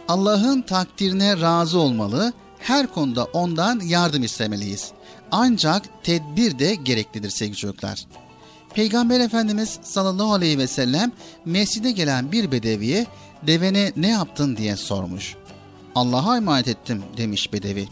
[0.07, 4.96] Allah'ın takdirine razı olmalı, her konuda ondan yardım istemeliyiz.
[5.31, 8.05] Ancak tedbir de gereklidir sevgili çocuklar.
[8.73, 11.11] Peygamber Efendimiz sallallahu aleyhi ve sellem
[11.45, 13.05] mescide gelen bir bedeviye
[13.47, 15.35] devene ne yaptın diye sormuş.
[15.95, 17.87] Allah'a emanet ettim demiş bedevi.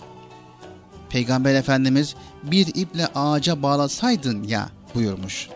[1.10, 5.50] Peygamber Efendimiz bir iple ağaca bağlasaydın ya buyurmuş.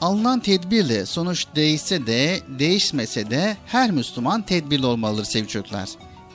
[0.00, 5.88] Alınan tedbirle sonuç değişse de değişmese de her Müslüman tedbirli olmalıdır sevgili çocuklar.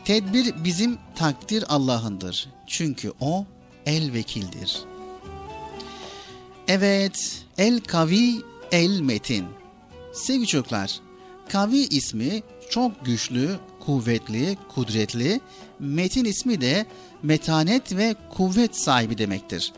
[0.06, 2.50] Tedbir bizim takdir Allah'ındır.
[2.68, 3.46] Çünkü o
[3.86, 4.80] el vekildir.
[6.68, 9.46] Evet, el kavi, el metin.
[10.14, 11.00] Sevgili çocuklar,
[11.50, 15.42] kavi ismi çok güçlü, kuvvetli, kudretli,
[15.80, 16.86] metin ismi de
[17.24, 19.74] metanet ve kuvvet sahibi demektir.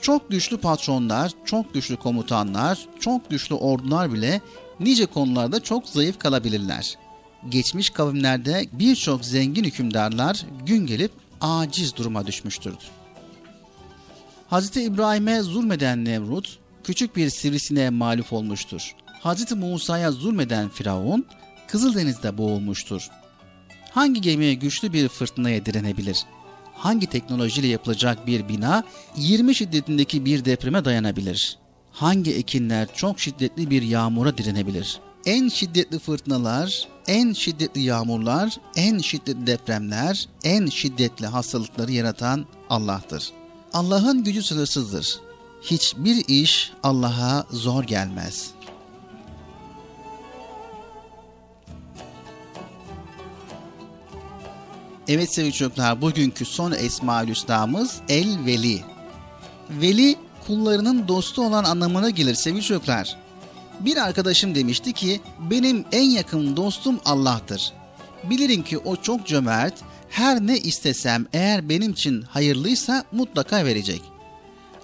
[0.00, 4.40] Çok güçlü patronlar, çok güçlü komutanlar, çok güçlü ordular bile
[4.80, 6.98] nice konularda çok zayıf kalabilirler.
[7.48, 12.74] Geçmiş kavimlerde birçok zengin hükümdarlar gün gelip aciz duruma düşmüştür.
[14.48, 18.94] Hazreti İbrahim'e zulmeden Nemrut küçük bir sivrisineğe mağlup olmuştur.
[19.20, 21.26] Hazreti Musa'ya zulmeden Firavun
[21.66, 23.08] Kızıldeniz'de boğulmuştur.
[23.90, 26.24] Hangi gemi güçlü bir fırtınaya direnebilir?
[26.74, 28.84] Hangi teknolojiyle yapılacak bir bina
[29.16, 31.58] 20 şiddetindeki bir depreme dayanabilir?
[31.92, 35.00] Hangi ekinler çok şiddetli bir yağmura direnebilir?
[35.26, 43.32] En şiddetli fırtınalar, en şiddetli yağmurlar, en şiddetli depremler, en şiddetli hastalıkları yaratan Allah'tır.
[43.72, 45.20] Allah'ın gücü sınırsızdır.
[45.62, 48.50] Hiçbir iş Allah'a zor gelmez.
[55.08, 58.80] Evet sevgili çocuklar bugünkü son Esma-ül Hüsna'mız El Veli.
[59.70, 60.16] Veli
[60.46, 63.16] kullarının dostu olan anlamına gelir sevgili çocuklar.
[63.80, 67.72] Bir arkadaşım demişti ki benim en yakın dostum Allah'tır.
[68.24, 69.74] Bilirim ki o çok cömert,
[70.10, 74.02] her ne istesem eğer benim için hayırlıysa mutlaka verecek.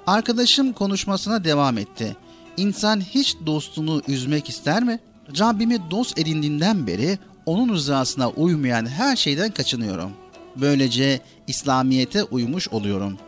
[0.07, 2.16] Arkadaşım konuşmasına devam etti.
[2.57, 4.99] İnsan hiç dostunu üzmek ister mi?
[5.39, 10.12] Rabbimi dost edindiğinden beri onun rızasına uymayan her şeyden kaçınıyorum.
[10.57, 13.18] Böylece İslamiyet'e uymuş oluyorum.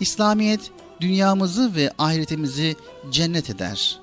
[0.00, 0.60] İslamiyet
[1.00, 2.76] dünyamızı ve ahiretimizi
[3.10, 3.98] cennet eder.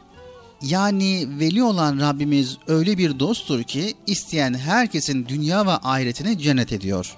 [0.61, 7.17] Yani veli olan Rabbimiz öyle bir dosttur ki isteyen herkesin dünya ve ahiretini cennet ediyor.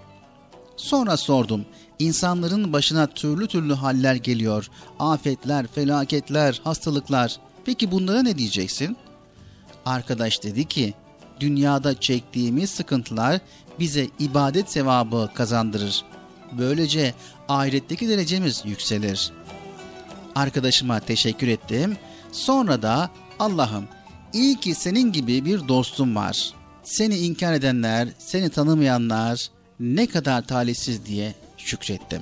[0.77, 1.65] Sonra sordum.
[1.99, 4.69] İnsanların başına türlü türlü haller geliyor.
[4.99, 7.37] Afetler, felaketler, hastalıklar.
[7.65, 8.97] Peki bunlara ne diyeceksin?
[9.85, 10.93] Arkadaş dedi ki,
[11.39, 13.41] dünyada çektiğimiz sıkıntılar
[13.79, 16.03] bize ibadet sevabı kazandırır.
[16.51, 17.13] Böylece
[17.49, 19.31] ahiretteki derecemiz yükselir.
[20.35, 21.97] Arkadaşıma teşekkür ettim.
[22.31, 23.09] Sonra da
[23.39, 23.87] Allah'ım
[24.33, 26.53] iyi ki senin gibi bir dostum var.
[26.83, 29.49] Seni inkar edenler, seni tanımayanlar
[29.79, 32.21] ne kadar talihsiz diye şükrettim.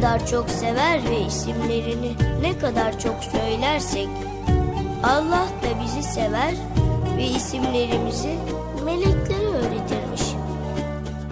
[0.00, 4.08] Kadar çok sever ve isimlerini ne kadar çok söylersek
[5.04, 6.54] Allah da bizi sever
[7.16, 8.38] ve isimlerimizi
[8.84, 10.22] meleklere öğretirmiş.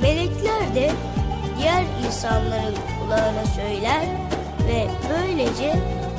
[0.02, 0.90] Melekler de
[1.58, 4.06] diğer insanların kulağına söyler
[4.68, 5.74] ve böylece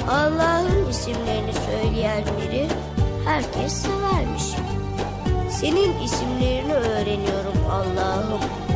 [0.09, 2.67] Allah'ın isimlerini söyleyenleri
[3.25, 4.43] herkes severmiş.
[5.49, 8.66] Senin isimlerini öğreniyorum Allah'ım.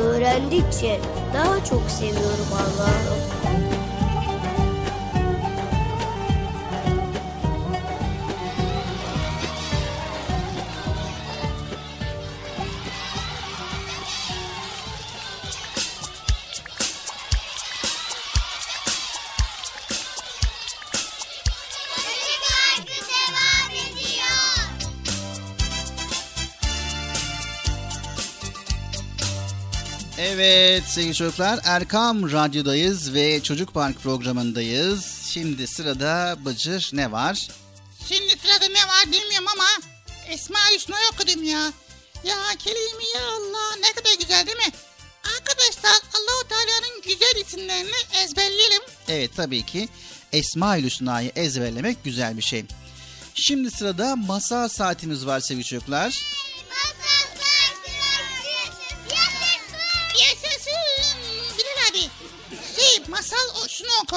[0.00, 1.00] Öğrendikçe
[1.34, 3.21] daha çok seviyorum Allah'ım.
[30.44, 35.26] Evet sevgili çocuklar Erkam Radyo'dayız ve Çocuk Park programındayız.
[35.26, 37.48] Şimdi sırada Bıcır ne var?
[38.08, 39.64] Şimdi sırada ne var bilmiyorum ama
[40.28, 41.72] Esma Hüsna'yı okudum ya.
[42.24, 44.72] Ya kelime ya Allah ne kadar güzel değil mi?
[45.38, 48.82] Arkadaşlar Allahu Teala'nın güzel isimlerini ezberleyelim.
[49.08, 49.88] Evet tabii ki
[50.32, 52.64] Esma-ül Hüsna'yı ezberlemek güzel bir şey.
[53.34, 56.06] Şimdi sırada masal saatimiz var sevgili çocuklar.
[56.06, 57.21] Yaşasın
[62.92, 64.16] Şey masal şunu oku.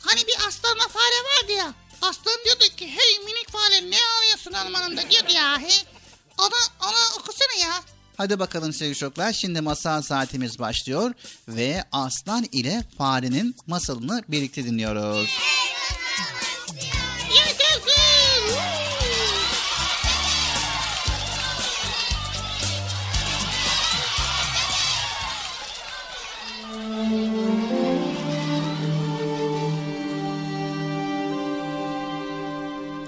[0.00, 1.74] Hani bir aslanla fare vardı ya.
[2.02, 5.58] Aslan diyordu ki hey minik fare ne arıyorsun ormanımda diyordu ya.
[5.58, 5.84] Hey.
[6.38, 7.82] Onu, onu okusana ya.
[8.16, 11.14] Hadi bakalım sevgili çocuklar şimdi masal saatimiz başlıyor
[11.48, 15.16] ve aslan ile farenin masalını birlikte dinliyoruz.
[15.16, 15.77] Yaşasın.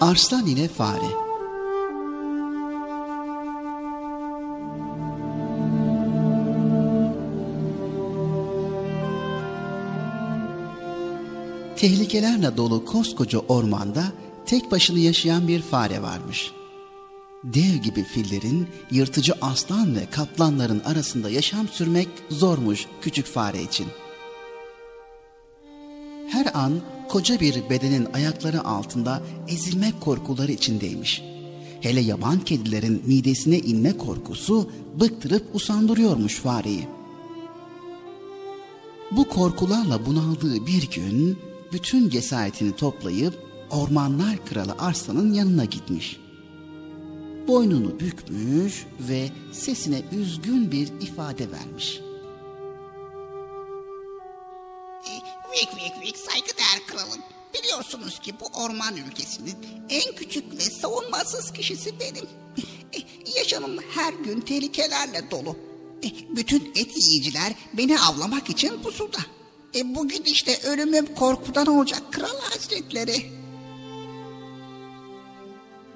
[0.00, 1.30] Arslan ile fare
[11.76, 14.04] Tehlikelerle dolu koskoca ormanda
[14.46, 16.50] tek başına yaşayan bir fare varmış.
[17.44, 23.86] Dev gibi fillerin, yırtıcı aslan ve kaplanların arasında yaşam sürmek zormuş küçük fare için.
[26.40, 26.72] Her an
[27.08, 31.22] koca bir bedenin ayakları altında ezilmek korkuları içindeymiş.
[31.80, 34.70] Hele yaban kedilerin midesine inme korkusu
[35.00, 36.88] bıktırıp usandırıyormuş fareyi.
[39.10, 41.38] Bu korkularla bunaldığı bir gün
[41.72, 43.34] bütün cesaretini toplayıp
[43.70, 46.20] ormanlar kralı Arslan'ın yanına gitmiş.
[47.48, 52.00] Boynunu bükmüş ve sesine üzgün bir ifade vermiş.
[58.20, 59.56] Biliyorsunuz ki bu orman ülkesinin
[59.90, 62.26] en küçük ve savunmasız kişisi benim.
[62.92, 62.98] E,
[63.38, 65.56] Yaşamım her gün tehlikelerle dolu.
[66.04, 69.18] E, Bütün et yiyiciler beni avlamak için pusuda.
[69.74, 73.32] E, bugün işte ölümüm korkudan olacak kral hazretleri.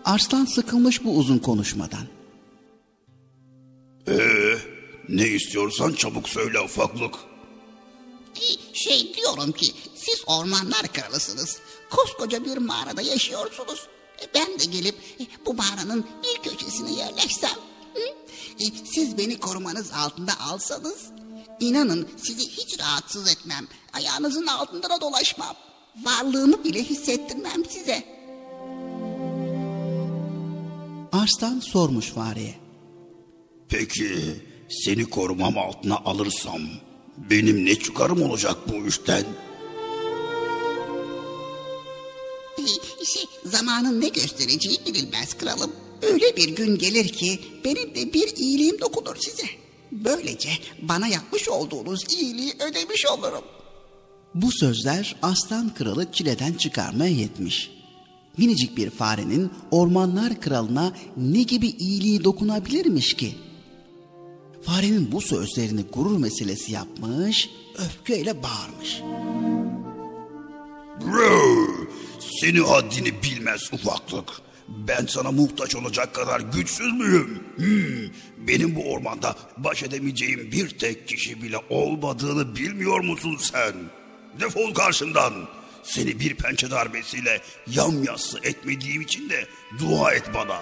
[0.05, 2.07] Arslan sıkılmış bu uzun konuşmadan.
[4.09, 4.57] Ee,
[5.09, 7.15] ne istiyorsan çabuk söyle ufaklık.
[8.73, 9.73] Şey diyorum ki
[10.07, 11.59] siz ormanlar kralısınız.
[11.91, 13.87] Koskoca bir mağarada yaşıyorsunuz.
[14.23, 17.51] E, Ben de gelip e, bu mağaranın bir köşesine yerleşsem.
[17.97, 18.01] E,
[18.95, 20.99] Siz beni korumanız altında alsanız.
[21.61, 23.67] inanın sizi hiç rahatsız etmem.
[23.93, 25.57] Ayağınızın altında da dolaşmam.
[26.05, 28.05] Varlığımı bile hissettirmem size.
[31.13, 32.55] Arslan sormuş fareye.
[33.69, 34.37] Peki
[34.71, 36.61] seni korumam altına alırsam
[37.31, 39.25] benim ne çıkarım olacak bu işten?
[43.05, 45.73] Şey, zamanın ne göstereceği bilinmez kralım.
[46.03, 49.47] Öyle bir gün gelir ki benim de bir iyiliğim dokunur size.
[49.93, 50.51] Böylece
[50.83, 53.45] bana yapmış olduğunuz iyiliği ödemiş olurum.
[54.35, 57.71] Bu sözler aslan kralı çileden çıkarmaya yetmiş.
[58.39, 63.35] Minicik bir farenin ormanlar kralına ne gibi iyiliği dokunabilirmiş ki?
[64.63, 69.01] Farenin bu sözlerini gurur meselesi yapmış, öfkeyle bağırmış.
[71.05, 71.67] Bro,
[72.41, 74.29] seni haddini bilmez ufaklık.
[74.69, 77.43] Ben sana muhtaç olacak kadar güçsüz müyüm?
[77.57, 78.11] Hmm,
[78.49, 83.75] benim bu ormanda baş edemeyeceğim bir tek kişi bile olmadığını bilmiyor musun sen?
[84.41, 85.33] Defol karşımdan.
[85.83, 89.47] Seni bir pençe darbesiyle yamyassı etmediğim için de
[89.79, 90.61] dua et bana.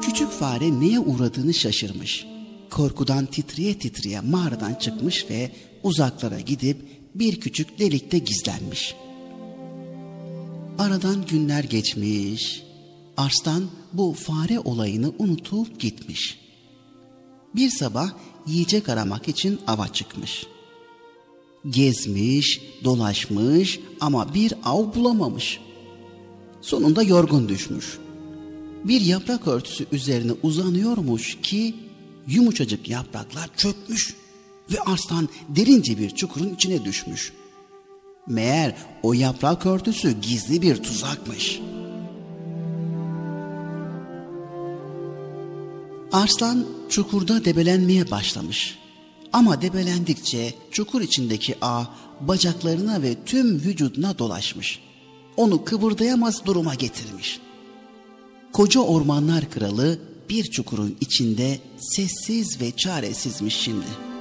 [0.00, 2.26] Küçük fare neye uğradığını şaşırmış.
[2.70, 5.50] Korkudan titreye titreye mağaradan çıkmış ve
[5.82, 6.76] uzaklara gidip
[7.14, 8.94] bir küçük delikte gizlenmiş.
[10.78, 12.62] Aradan günler geçmiş.
[13.16, 16.38] Arslan bu fare olayını unutup gitmiş.
[17.56, 18.10] Bir sabah
[18.46, 20.46] yiyecek aramak için ava çıkmış.
[21.70, 25.60] Gezmiş, dolaşmış ama bir av bulamamış.
[26.60, 27.98] Sonunda yorgun düşmüş
[28.84, 31.74] bir yaprak örtüsü üzerine uzanıyormuş ki
[32.28, 34.14] yumuşacık yapraklar çökmüş
[34.72, 37.32] ve arslan derince bir çukurun içine düşmüş.
[38.26, 41.60] Meğer o yaprak örtüsü gizli bir tuzakmış.
[46.12, 48.78] Arslan çukurda debelenmeye başlamış.
[49.32, 51.84] Ama debelendikçe çukur içindeki ağ
[52.20, 54.80] bacaklarına ve tüm vücuduna dolaşmış.
[55.36, 57.40] Onu kıvırdayamaz duruma getirmiş
[58.54, 59.98] koca ormanlar kralı
[60.28, 64.13] bir çukurun içinde sessiz ve çaresizmiş şimdi.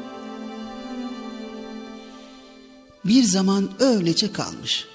[3.05, 4.85] Bir zaman öylece kalmış.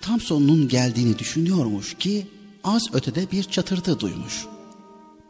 [0.00, 2.26] Tam sonunun geldiğini düşünüyormuş ki
[2.64, 4.46] az ötede bir çatırtı duymuş.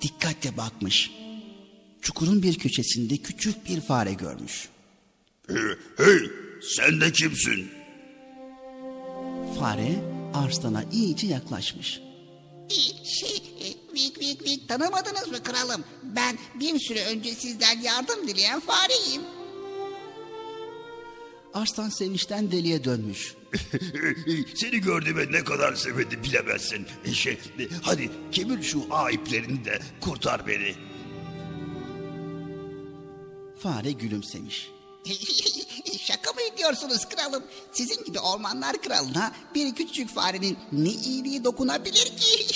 [0.01, 1.11] Dikkatle bakmış.
[2.03, 4.69] Çukurun bir köşesinde küçük bir fare görmüş.
[5.49, 5.57] Hey,
[5.97, 6.31] hey
[6.77, 7.71] sen de kimsin?
[9.59, 10.05] Fare
[10.35, 12.01] arslana iyice yaklaşmış.
[13.05, 13.43] Şey,
[13.95, 15.85] vik vik vik tanımadınız mı kralım?
[16.03, 19.23] Ben bir süre önce sizden yardım dileyen fareyim.
[21.55, 23.35] Arslan sevinçten deliye dönmüş.
[24.55, 26.87] Seni gördüğüme ne kadar sevindim bilemezsin.
[27.13, 27.39] Şey,
[27.83, 30.75] hadi kemir şu ağ iplerini de kurtar beni.
[33.59, 34.71] Fare gülümsemiş.
[35.99, 37.45] Şaka mı ediyorsunuz kralım?
[37.73, 42.47] Sizin gibi ormanlar kralına bir küçücük farenin ne iyiliği dokunabilir ki?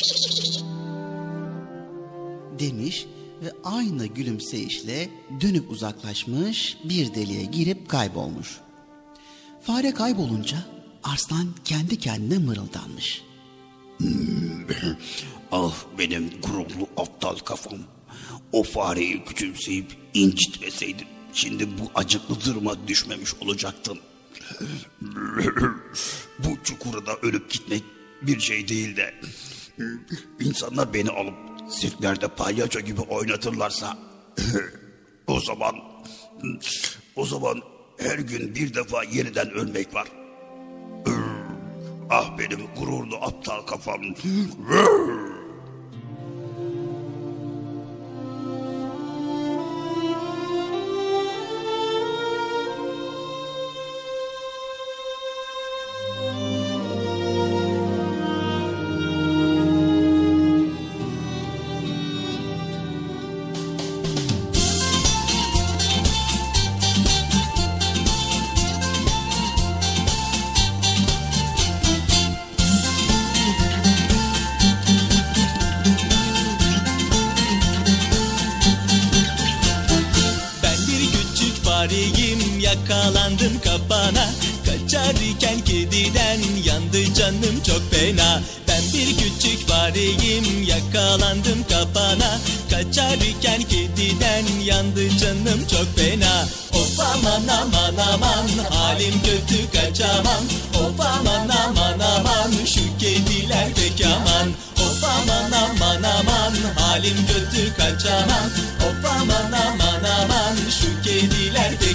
[2.59, 3.07] demiş
[3.43, 8.64] ve aynı gülümseyişle dönüp uzaklaşmış bir deliğe girip kaybolmuş.
[9.67, 10.57] Fare kaybolunca
[11.05, 13.23] arslan kendi kendine mırıldanmış.
[15.53, 17.79] Ah benim gururlu aptal kafam.
[18.53, 23.99] O fareyi küçümseyip incitmeseydim şimdi bu acıklı duruma düşmemiş olacaktım.
[26.39, 27.83] bu çukurda ölüp gitmek
[28.23, 29.15] bir şey değil de
[30.41, 31.35] insanlar beni alıp
[31.69, 33.99] sirklerde palyaço gibi oynatırlarsa
[35.27, 35.75] o zaman
[37.17, 37.63] o zaman
[38.05, 40.09] her gün bir defa yeniden ölmek var.
[42.11, 44.01] Ah benim gururlu aptal kafam.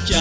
[0.07, 0.17] Pek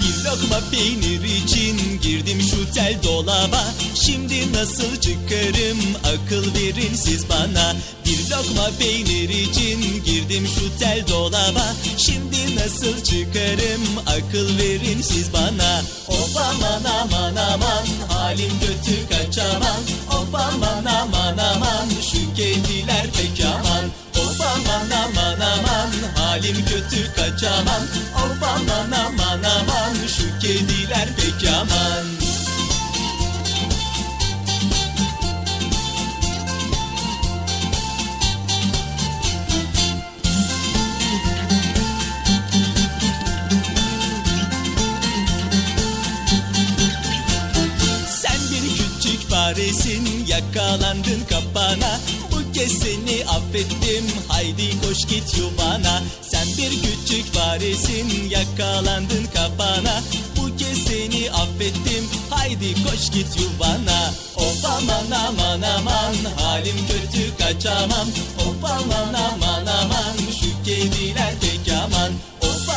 [0.00, 3.64] Bir lokma peynir için girdim şu tel dolaba.
[3.94, 5.78] Şimdi nasıl çıkarım?
[6.04, 7.76] Akıl verin siz bana.
[8.06, 11.74] Bir lokma peynir için girdim şu tel dolaba.
[11.96, 13.82] Şimdi nasıl çıkarım?
[14.06, 15.82] Akıl verin siz bana.
[16.08, 23.84] Of aman aman aman halim kötü kaçamam Of aman aman aman şu kediler pek aman.
[24.24, 27.82] Of aman aman aman halim kötü kaçamam
[28.14, 32.23] Of aman aman aman şu kediler pek aman
[49.44, 52.00] küçük faresin yakalandın kapana.
[52.32, 56.02] Bu kez seni affettim haydi koş git yuvana.
[56.22, 60.02] Sen bir küçük faresin yakalandın kapana.
[60.36, 64.12] Bu kez seni affettim haydi koş git yuvana.
[64.36, 68.08] Of aman aman aman halim kötü kaçamam.
[68.38, 72.12] Of aman aman aman şu kediler pek aman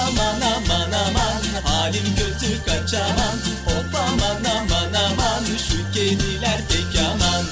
[0.08, 1.42] aman aman aman.
[1.64, 3.38] Halim kötü kaçamam
[3.68, 5.44] Of aman aman aman.
[5.68, 7.44] Şu kediler pek aman.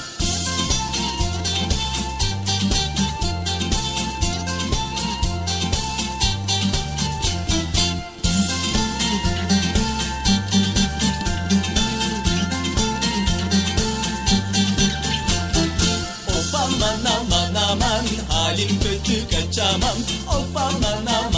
[16.28, 18.06] Of aman aman aman.
[18.28, 19.98] Halim kötü kaçamam
[20.28, 21.35] Of aman aman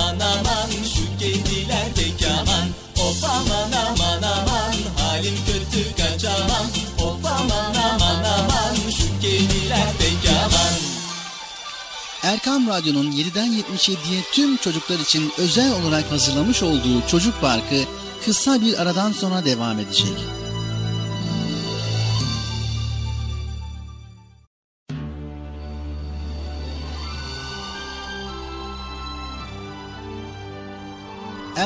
[3.39, 4.74] aman aman aman.
[4.99, 6.66] Halim kötü kaçamam.
[7.03, 8.74] Of aman aman aman.
[8.91, 10.78] Şu kediler pek aman
[12.22, 17.84] Erkam Radyo'nun 7'den 77'ye tüm çocuklar için özel olarak hazırlamış olduğu Çocuk Parkı
[18.24, 20.18] kısa bir aradan sonra devam edecek.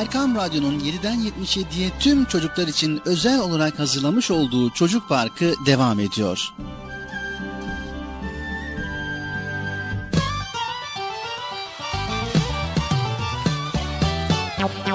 [0.03, 6.53] Erkam Radyo'nun 7'den 77'ye tüm çocuklar için özel olarak hazırlamış olduğu Çocuk Parkı devam ediyor.
[14.59, 14.93] Parkı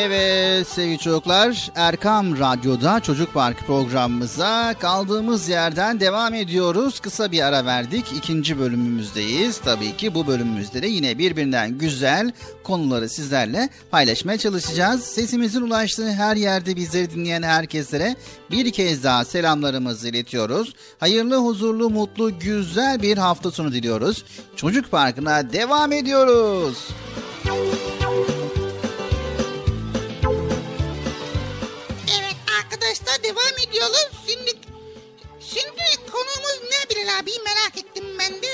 [0.00, 7.00] Evet sevgili çocuklar Erkam Radyo'da Çocuk Park programımıza kaldığımız yerden devam ediyoruz.
[7.00, 8.04] Kısa bir ara verdik.
[8.16, 9.58] ikinci bölümümüzdeyiz.
[9.58, 12.32] Tabii ki bu bölümümüzde de yine birbirinden güzel
[12.64, 15.04] konuları sizlerle paylaşmaya çalışacağız.
[15.04, 18.16] Sesimizin ulaştığı her yerde bizleri dinleyen herkeslere
[18.50, 20.74] bir kez daha selamlarımızı iletiyoruz.
[21.00, 24.24] Hayırlı, huzurlu, mutlu, güzel bir hafta sonu diliyoruz.
[24.56, 26.88] Çocuk Parkı'na devam ediyoruz.
[36.98, 38.46] Bilal abi merak ettim ben de.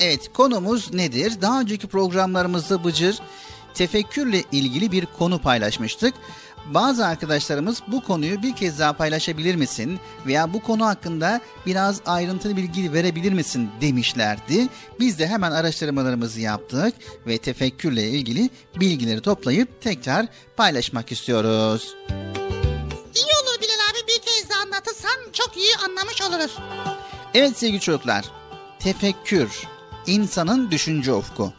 [0.00, 1.32] Evet konumuz nedir?
[1.40, 3.20] Daha önceki programlarımızda Bıcır
[3.74, 6.14] tefekkürle ilgili bir konu paylaşmıştık.
[6.66, 12.56] Bazı arkadaşlarımız bu konuyu bir kez daha paylaşabilir misin veya bu konu hakkında biraz ayrıntılı
[12.56, 14.68] bilgi verebilir misin demişlerdi.
[15.00, 16.94] Biz de hemen araştırmalarımızı yaptık
[17.26, 20.26] ve tefekkürle ilgili bilgileri toplayıp tekrar
[20.56, 21.94] paylaşmak istiyoruz.
[23.14, 26.58] İyi olur Bilal abi bir kez daha anlatırsan çok iyi anlamış oluruz.
[27.34, 28.24] Evet sevgili çocuklar,
[28.78, 29.62] tefekkür,
[30.06, 31.52] insanın düşünce ufku.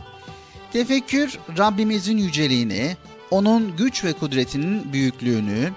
[0.73, 2.97] Tefekkür, Rabbimizin yüceliğini,
[3.31, 5.71] onun güç ve kudretinin büyüklüğünü,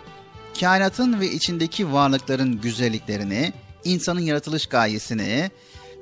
[0.60, 3.52] kainatın ve içindeki varlıkların güzelliklerini,
[3.84, 5.50] insanın yaratılış gayesini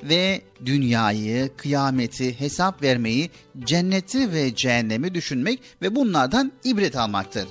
[0.02, 3.30] ve dünyayı, kıyameti, hesap vermeyi,
[3.60, 7.46] cenneti ve cehennemi düşünmek ve bunlardan ibret almaktır.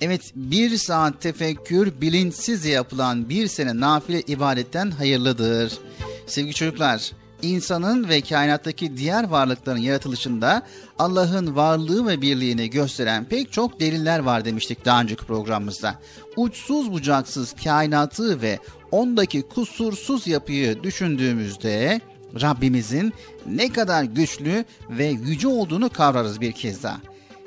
[0.00, 5.78] Evet bir saat tefekkür bilinçsiz yapılan bir sene nafile ibadetten hayırlıdır.
[6.26, 10.62] Sevgili çocuklar insanın ve kainattaki diğer varlıkların yaratılışında
[10.98, 15.94] Allah'ın varlığı ve birliğini gösteren pek çok deliller var demiştik daha önceki programımızda.
[16.36, 18.58] Uçsuz bucaksız kainatı ve
[18.90, 22.00] ondaki kusursuz yapıyı düşündüğümüzde
[22.40, 23.12] Rabbimizin
[23.46, 27.00] ne kadar güçlü ve yüce olduğunu kavrarız bir kez daha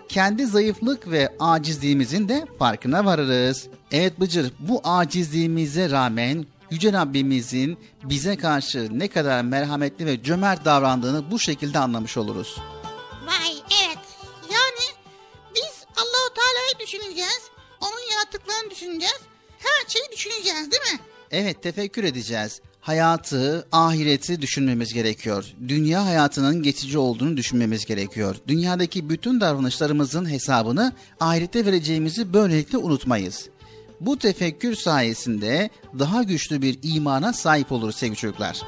[0.09, 3.67] kendi zayıflık ve acizliğimizin de farkına varırız.
[3.91, 11.31] Evet Bıcır bu acizliğimize rağmen Yüce Rabbimizin bize karşı ne kadar merhametli ve cömert davrandığını
[11.31, 12.57] bu şekilde anlamış oluruz.
[13.25, 13.53] Vay
[13.85, 13.97] evet.
[14.51, 14.85] Yani
[15.55, 17.41] biz Allahu Teala'yı düşüneceğiz.
[17.81, 19.19] Onun yarattıklarını düşüneceğiz.
[19.59, 20.99] Her şeyi düşüneceğiz değil mi?
[21.31, 22.61] Evet tefekkür edeceğiz.
[22.83, 25.45] Hayatı, ahireti düşünmemiz gerekiyor.
[25.67, 28.35] Dünya hayatının geçici olduğunu düşünmemiz gerekiyor.
[28.47, 33.49] Dünyadaki bütün davranışlarımızın hesabını ahirette vereceğimizi böylelikle unutmayız.
[33.99, 35.69] Bu tefekkür sayesinde
[35.99, 38.61] daha güçlü bir imana sahip oluruz sevgili çocuklar.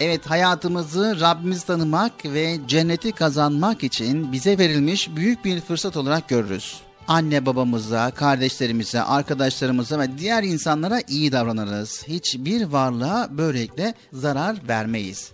[0.00, 6.87] Evet hayatımızı Rabbimizi tanımak ve cenneti kazanmak için bize verilmiş büyük bir fırsat olarak görürüz.
[7.08, 12.04] Anne babamıza, kardeşlerimize, arkadaşlarımıza ve diğer insanlara iyi davranırız.
[12.08, 15.32] Hiçbir varlığa böylelikle zarar vermeyiz.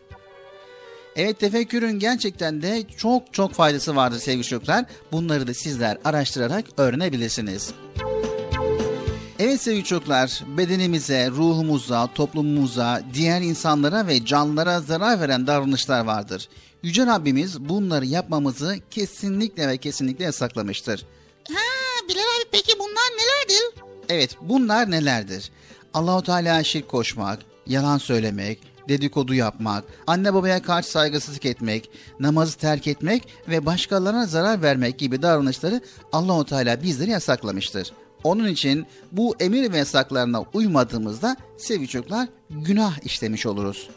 [1.16, 4.84] Evet tefekkürün gerçekten de çok çok faydası vardır sevgili çocuklar.
[5.12, 7.72] Bunları da sizler araştırarak öğrenebilirsiniz.
[9.38, 16.48] Evet sevgili çocuklar, bedenimize, ruhumuza, toplumumuza, diğer insanlara ve canlılara zarar veren davranışlar vardır.
[16.82, 21.06] Yüce Rabbimiz bunları yapmamızı kesinlikle ve kesinlikle yasaklamıştır.
[22.08, 23.82] Bilal abi peki bunlar nelerdir?
[24.08, 25.50] Evet, bunlar nelerdir?
[25.94, 31.90] Allahu Teala şirk koşmak, yalan söylemek, dedikodu yapmak, anne babaya karşı saygısızlık etmek,
[32.20, 35.80] namazı terk etmek ve başkalarına zarar vermek gibi davranışları
[36.12, 37.92] Allahu Teala bizleri yasaklamıştır.
[38.24, 43.88] Onun için bu emir ve yasaklarına uymadığımızda sevgili çocuklar günah işlemiş oluruz.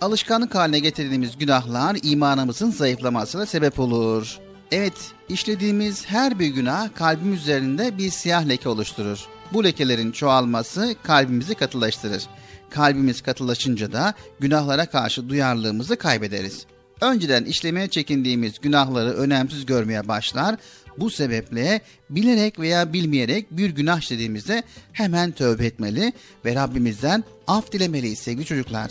[0.00, 4.38] Alışkanlık haline getirdiğimiz günahlar imanımızın zayıflamasına sebep olur.
[4.72, 9.26] Evet, işlediğimiz her bir günah kalbimiz üzerinde bir siyah leke oluşturur.
[9.52, 12.22] Bu lekelerin çoğalması kalbimizi katılaştırır.
[12.70, 16.66] Kalbimiz katılaşınca da günahlara karşı duyarlılığımızı kaybederiz.
[17.00, 20.56] önceden işlemeye çekindiğimiz günahları önemsiz görmeye başlar.
[20.98, 24.62] Bu sebeple bilerek veya bilmeyerek bir günah işlediğimizde
[24.92, 26.12] hemen tövbe etmeli
[26.44, 28.90] ve Rabbimizden af dilemeliyiz sevgili çocuklar.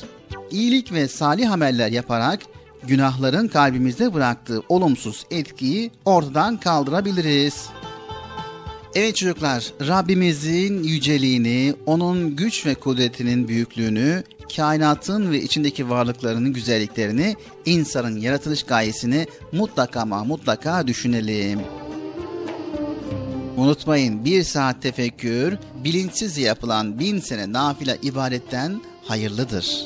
[0.51, 2.39] İyilik ve salih ameller yaparak
[2.87, 7.69] günahların kalbimizde bıraktığı olumsuz etkiyi ortadan kaldırabiliriz.
[8.95, 14.23] Evet çocuklar, Rabbimizin yüceliğini, onun güç ve kudretinin büyüklüğünü,
[14.55, 21.59] kainatın ve içindeki varlıklarının güzelliklerini, insanın yaratılış gayesini mutlaka ama mutlaka düşünelim.
[23.57, 29.85] Unutmayın bir saat tefekkür, bilinçsiz yapılan bin sene nafile ibadetten hayırlıdır.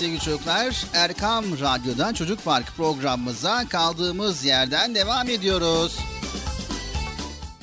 [0.00, 5.96] Sevgili çocuklar Erkam Radyo'dan Çocuk Park programımıza kaldığımız yerden devam ediyoruz.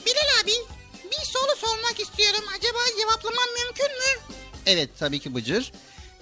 [0.05, 0.51] Bilal abi
[1.11, 2.43] bir soru sormak istiyorum.
[2.57, 4.35] Acaba cevaplamam mümkün mü?
[4.65, 5.71] Evet tabii ki Bıcır.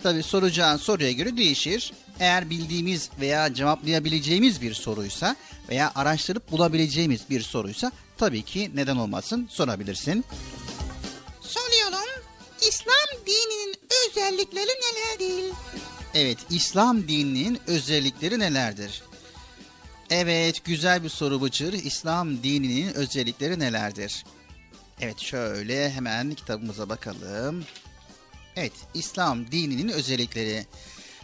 [0.04, 1.94] Tabii soracağın soruya göre değişir.
[2.20, 5.36] Eğer bildiğimiz veya cevaplayabileceğimiz bir soruysa
[5.70, 10.26] veya araştırıp bulabileceğimiz bir soruysa tabii ki neden olmasın sorabilirsin.
[11.42, 12.24] Soruyorum.
[12.62, 13.76] İslam dininin
[14.10, 15.54] özellikleri nelerdir?
[16.16, 19.04] Evet İslam dininin özellikleri nelerdir?
[20.10, 21.74] Evet güzel bir soru Bıcır.
[21.74, 24.26] İslam dininin özellikleri nelerdir?
[25.02, 27.66] Evet şöyle hemen kitabımıza bakalım.
[28.56, 30.66] Evet İslam dininin özellikleri.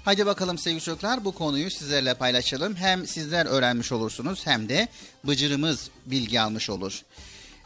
[0.06, 2.76] Hadi bakalım sevgili çocuklar bu konuyu sizlerle paylaşalım.
[2.76, 4.88] Hem sizler öğrenmiş olursunuz hem de
[5.24, 7.02] Bıcır'ımız bilgi almış olur.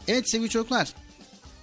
[0.08, 0.94] Evet sevgili çocuklar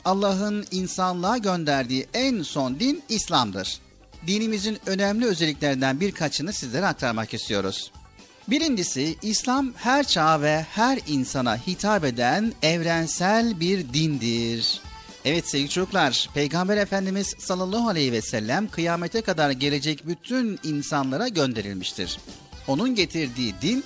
[0.05, 3.79] Allah'ın insanlığa gönderdiği en son din İslam'dır.
[4.27, 7.91] Dinimizin önemli özelliklerinden birkaçını sizlere aktarmak istiyoruz.
[8.47, 14.81] Birincisi İslam her çağ ve her insana hitap eden evrensel bir dindir.
[15.25, 22.19] Evet sevgili çocuklar, Peygamber Efendimiz sallallahu aleyhi ve sellem kıyamete kadar gelecek bütün insanlara gönderilmiştir.
[22.67, 23.83] Onun getirdiği din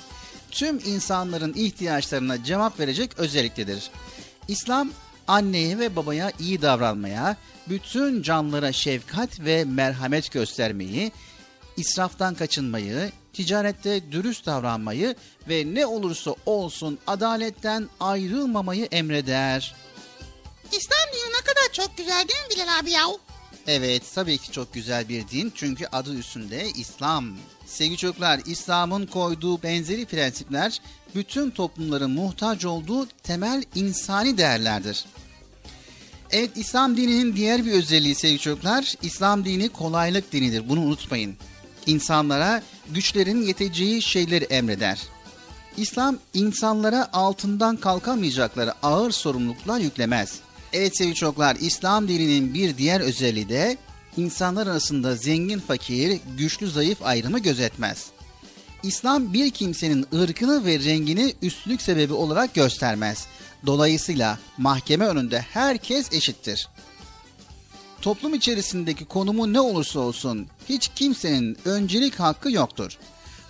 [0.51, 3.91] tüm insanların ihtiyaçlarına cevap verecek özelliktedir.
[4.47, 4.91] İslam
[5.27, 7.37] anneye ve babaya iyi davranmaya,
[7.69, 11.11] bütün canlılara şefkat ve merhamet göstermeyi,
[11.77, 15.15] israftan kaçınmayı, ticarette dürüst davranmayı
[15.49, 19.75] ve ne olursa olsun adaletten ayrılmamayı emreder.
[20.71, 23.19] İslam dini ne kadar çok güzel değil mi Bilal abi yahu?
[23.67, 27.37] Evet tabii ki çok güzel bir din çünkü adı üstünde İslam.
[27.65, 30.81] Sevgili çocuklar İslam'ın koyduğu benzeri prensipler
[31.15, 35.05] bütün toplumların muhtaç olduğu temel insani değerlerdir.
[36.31, 41.35] Evet İslam dininin diğer bir özelliği sevgili çocuklar İslam dini kolaylık dinidir bunu unutmayın.
[41.85, 44.99] İnsanlara güçlerin yeteceği şeyleri emreder.
[45.77, 50.39] İslam insanlara altından kalkamayacakları ağır sorumluluklar yüklemez.
[50.73, 53.77] Evet sevgili çocuklar İslam dininin bir diğer özelliği de
[54.17, 58.05] insanlar arasında zengin fakir, güçlü zayıf ayrımı gözetmez.
[58.83, 63.27] İslam bir kimsenin ırkını ve rengini üstlük sebebi olarak göstermez.
[63.65, 66.69] Dolayısıyla mahkeme önünde herkes eşittir.
[68.01, 72.97] Toplum içerisindeki konumu ne olursa olsun hiç kimsenin öncelik hakkı yoktur.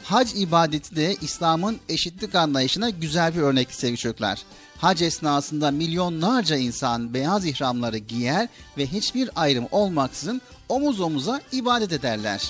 [0.04, 4.40] Hac ibadeti de İslam'ın eşitlik anlayışına güzel bir örnek sevgili çocuklar.
[4.78, 8.48] Hac esnasında milyonlarca insan beyaz ihramları giyer
[8.78, 12.42] ve hiçbir ayrım olmaksızın omuz omuza ibadet ederler.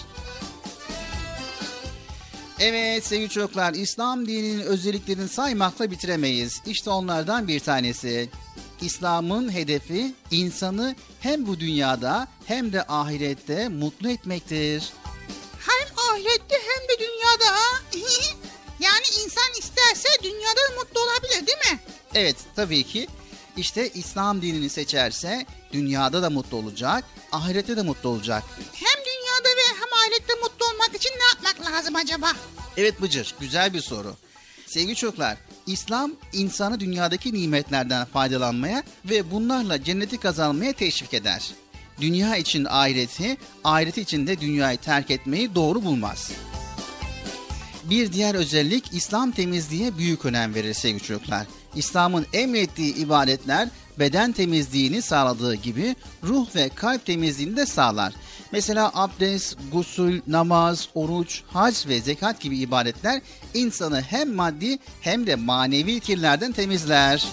[2.60, 6.62] Evet sevgili çocuklar İslam dininin özelliklerini saymakla bitiremeyiz.
[6.66, 8.30] İşte onlardan bir tanesi.
[8.82, 14.94] İslam'ın hedefi insanı hem bu dünyada hem de ahirette mutlu etmektir.
[15.68, 17.58] Hem ahirette hem de dünyada
[18.80, 21.80] yani insan isterse dünyada da mutlu olabilir değil mi?
[22.16, 23.08] Evet tabii ki
[23.58, 28.44] işte İslam dinini seçerse dünyada da mutlu olacak, ahirette de mutlu olacak.
[28.74, 29.07] Hem
[29.38, 32.34] dünyada ve hem ahirette mutlu olmak için ne yapmak lazım acaba?
[32.78, 34.16] Evet Bıcır, güzel bir soru.
[34.66, 41.52] Sevgili çocuklar, İslam insanı dünyadaki nimetlerden faydalanmaya ve bunlarla cenneti kazanmaya teşvik eder.
[42.02, 46.32] Dünya için ahireti, ahireti için de dünyayı terk etmeyi doğru bulmaz.
[47.84, 51.48] Bir diğer özellik İslam temizliğe büyük önem verir sevgili çocuklar.
[51.76, 53.70] İslam'ın emrettiği ibadetler
[54.00, 58.14] beden temizliğini sağladığı gibi ruh ve kalp temizliğini de sağlar.
[58.52, 63.22] Mesela abdest, gusül, namaz, oruç, hac ve zekat gibi ibadetler
[63.54, 67.28] insanı hem maddi hem de manevi kirlerden temizler.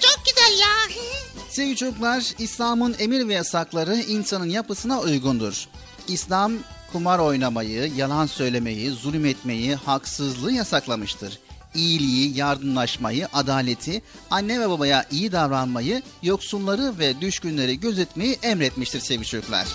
[0.00, 1.00] Çok güzel ya.
[1.50, 5.68] Sevgili çocuklar, İslam'ın emir ve yasakları insanın yapısına uygundur.
[6.08, 6.52] İslam
[6.92, 11.38] kumar oynamayı, yalan söylemeyi, zulüm etmeyi, haksızlığı yasaklamıştır.
[11.76, 19.66] İyiliği, yardımlaşmayı, adaleti, anne ve babaya iyi davranmayı, yoksulları ve düşkünleri gözetmeyi emretmiştir sevgili çocuklar.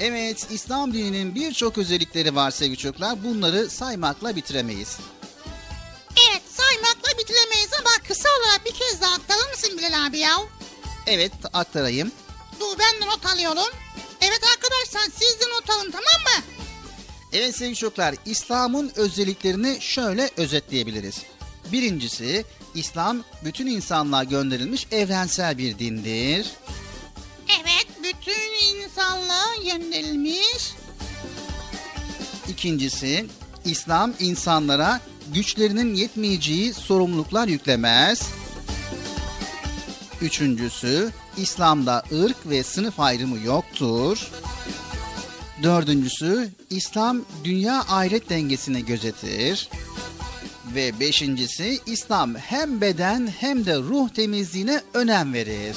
[0.00, 3.24] Evet, İslam dininin birçok özellikleri var sevgili çocuklar.
[3.24, 4.98] Bunları saymakla bitiremeyiz.
[6.30, 10.36] Evet saymakla bitiremeyiz ama kısa olarak bir kez daha aktarır mısın Bilal abi ya?
[11.06, 12.12] Evet, aktarayım.
[12.60, 13.70] Dur ben de not alıyorum.
[14.20, 16.44] Evet arkadaşlar siz de not alın tamam mı?
[17.32, 21.22] Evet sevgili çocuklar, İslam'ın özelliklerini şöyle özetleyebiliriz.
[21.72, 26.46] Birincisi, İslam bütün insanlığa gönderilmiş evrensel bir dindir.
[27.60, 30.72] Evet bütün insanlığa gönderilmiş.
[32.48, 33.26] İkincisi,
[33.64, 35.00] İslam insanlara
[35.34, 38.22] güçlerinin yetmeyeceği sorumluluklar yüklemez.
[40.20, 44.30] Üçüncüsü, İslam'da ırk ve sınıf ayrımı yoktur.
[45.62, 49.68] Dördüncüsü İslam dünya ahiret dengesini gözetir.
[50.74, 55.76] Ve beşincisi İslam hem beden hem de ruh temizliğine önem verir.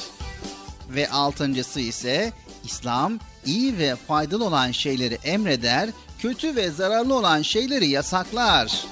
[0.90, 7.88] Ve altıncısı ise İslam iyi ve faydalı olan şeyleri emreder, kötü ve zararlı olan şeyleri
[7.88, 8.86] yasaklar.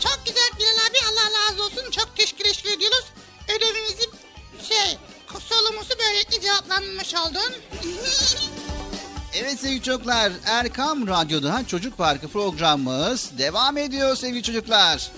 [0.00, 1.90] Çok güzel Bilal abi Allah razı olsun.
[1.90, 3.04] Çok teşekkür ediyoruz.
[3.48, 4.04] Ödevimizi
[4.68, 4.98] şey
[5.38, 7.54] sorumuzu böylelikle cevaplanmış oldun.
[9.34, 15.10] Evet sevgili çocuklar, Erkam Radyo'da Çocuk Parkı programımız devam ediyor sevgili çocuklar.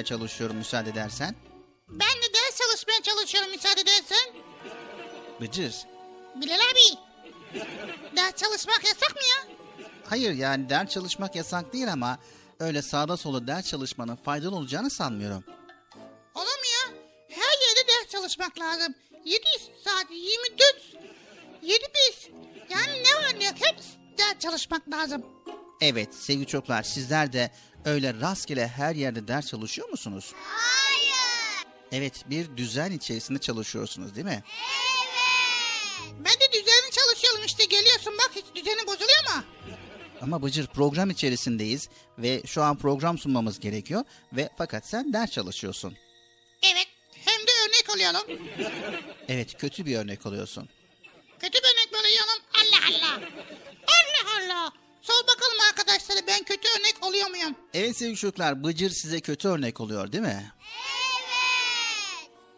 [0.00, 1.34] Yapmaya çalışıyorum müsaade edersen.
[1.88, 4.34] Ben de ders çalışmaya çalışıyorum müsaade edersen.
[5.40, 5.74] Bıcır.
[6.36, 6.98] Bilal abi.
[8.16, 9.56] Ders çalışmak yasak mı ya?
[10.04, 12.18] Hayır yani ders çalışmak yasak değil ama
[12.60, 15.44] öyle sağda sola ders çalışmanın faydalı olacağını sanmıyorum.
[16.34, 16.94] Olur mu ya?
[17.28, 18.94] Her yerde ders çalışmak lazım.
[19.24, 19.44] 7
[19.84, 20.76] saat 24
[21.62, 22.28] 7 biz.
[22.70, 23.76] Yani ne var ne yok hep
[24.18, 25.26] ders çalışmak lazım.
[25.80, 27.50] Evet sevgili çocuklar sizler de
[27.84, 30.32] öyle rastgele her yerde ders çalışıyor musunuz?
[30.44, 31.66] Hayır.
[31.92, 34.44] Evet bir düzen içerisinde çalışıyorsunuz değil mi?
[36.18, 39.44] Ben de düzenli çalışıyorum işte geliyorsun bak hiç düzeni bozuluyor mu?
[40.22, 41.88] Ama Bıcır program içerisindeyiz
[42.18, 45.96] ve şu an program sunmamız gerekiyor ve fakat sen ders çalışıyorsun.
[46.62, 48.46] Evet hem de örnek oluyorum.
[49.28, 50.68] Evet kötü bir örnek oluyorsun.
[51.38, 52.42] Kötü bir örnek böyle oluyorum.
[52.54, 53.20] Allah Allah.
[53.86, 54.72] Allah Allah.
[55.02, 57.54] Sor bakalım arkadaşlara ben kötü örnek oluyor muyum?
[57.74, 60.52] Evet sevgili çocuklar Bıcır size kötü örnek oluyor değil mi?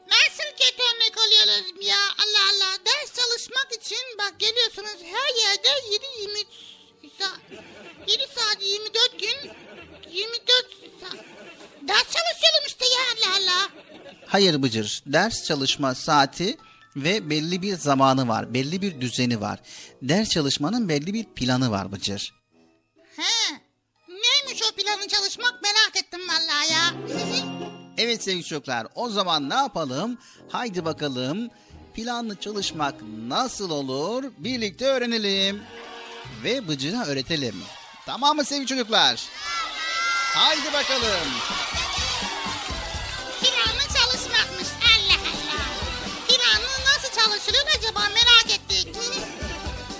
[0.09, 2.73] Nasıl kötü örnek oluyoruz ya Allah Allah.
[2.87, 6.39] Ders çalışmak için bak geliyorsunuz her yerde 7 20
[7.19, 7.41] saat
[8.09, 9.51] 7 saat 24 gün
[10.11, 10.49] 24
[11.01, 11.25] saat.
[11.89, 13.01] Ders çalışıyorum işte ya
[13.31, 13.69] Allah Allah.
[14.27, 16.57] Hayır Bıcır ders çalışma saati
[16.97, 18.55] ve belli bir zamanı var.
[18.55, 19.61] Belli bir düzeni var.
[20.03, 22.35] Ders çalışmanın belli bir planı var Bıcır.
[23.17, 23.55] He.
[24.09, 26.95] Neymiş o planın çalışmak merak ettim vallahi ya.
[27.99, 30.19] Evet sevgili çocuklar o zaman ne yapalım?
[30.49, 31.51] Haydi bakalım
[31.95, 32.95] planlı çalışmak
[33.29, 35.63] nasıl olur birlikte öğrenelim.
[36.45, 37.55] Ve Bıcır'a öğretelim.
[38.07, 39.27] Tamam mı sevgili çocuklar?
[40.35, 41.29] Haydi bakalım.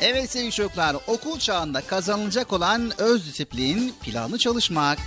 [0.05, 4.99] Evet sevgili çocuklar, okul çağında kazanılacak olan öz disiplin, planlı çalışmak.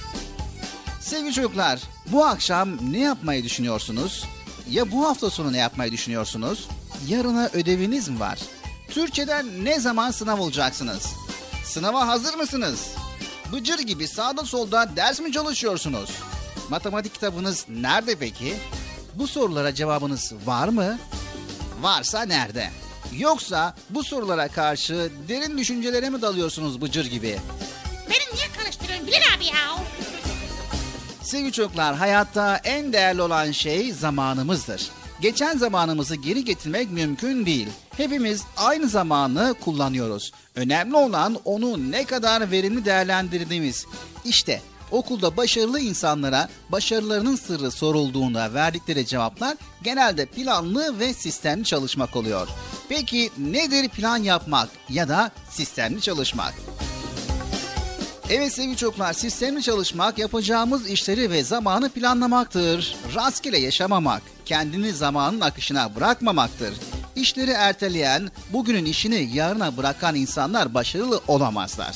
[1.02, 1.80] Sevgili çocuklar,
[2.12, 4.26] bu akşam ne yapmayı düşünüyorsunuz?
[4.70, 6.68] Ya bu hafta sonu ne yapmayı düşünüyorsunuz?
[7.08, 8.40] Yarına ödeviniz mi var?
[8.88, 11.06] Türkçeden ne zaman sınav olacaksınız?
[11.66, 12.88] Sınava hazır mısınız?
[13.52, 16.10] Bıcır gibi sağda solda ders mi çalışıyorsunuz?
[16.70, 18.54] Matematik kitabınız nerede peki?
[19.16, 21.00] Bu sorulara cevabınız var mı?
[21.82, 22.85] Varsa nerede?
[23.18, 27.38] Yoksa bu sorulara karşı derin düşüncelere mi dalıyorsunuz bıcır gibi?
[28.10, 29.76] Beni niye karıştırıyorsun Bilal abi ya?
[31.22, 34.90] Sevgili çocuklar, hayatta en değerli olan şey zamanımızdır.
[35.22, 37.68] Geçen zamanımızı geri getirmek mümkün değil.
[37.98, 40.32] Hepimiz aynı zamanı kullanıyoruz.
[40.56, 43.86] Önemli olan onu ne kadar verimli değerlendirdiğimiz.
[44.26, 44.62] İşte
[44.92, 52.48] okulda başarılı insanlara başarılarının sırrı sorulduğunda verdikleri cevaplar genelde planlı ve sistemli çalışmak oluyor.
[52.90, 56.54] Peki nedir plan yapmak ya da sistemli çalışmak?
[58.30, 62.96] Evet sevgili çocuklar, sistemli çalışmak yapacağımız işleri ve zamanı planlamaktır.
[63.16, 66.74] Rastgele yaşamamak, kendini zamanın akışına bırakmamaktır.
[67.16, 71.96] İşleri erteleyen, bugünün işini yarına bırakan insanlar başarılı olamazlar.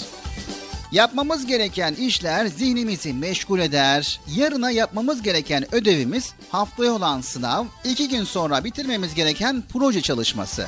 [0.92, 4.20] Yapmamız gereken işler zihnimizi meşgul eder.
[4.36, 10.68] Yarına yapmamız gereken ödevimiz haftaya olan sınav, iki gün sonra bitirmemiz gereken proje çalışması.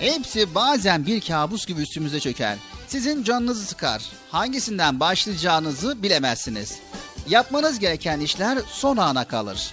[0.00, 2.58] Hepsi bazen bir kabus gibi üstümüze çöker.
[2.88, 4.02] Sizin canınızı sıkar.
[4.30, 6.78] Hangisinden başlayacağınızı bilemezsiniz.
[7.28, 9.70] Yapmanız gereken işler son ana kalır.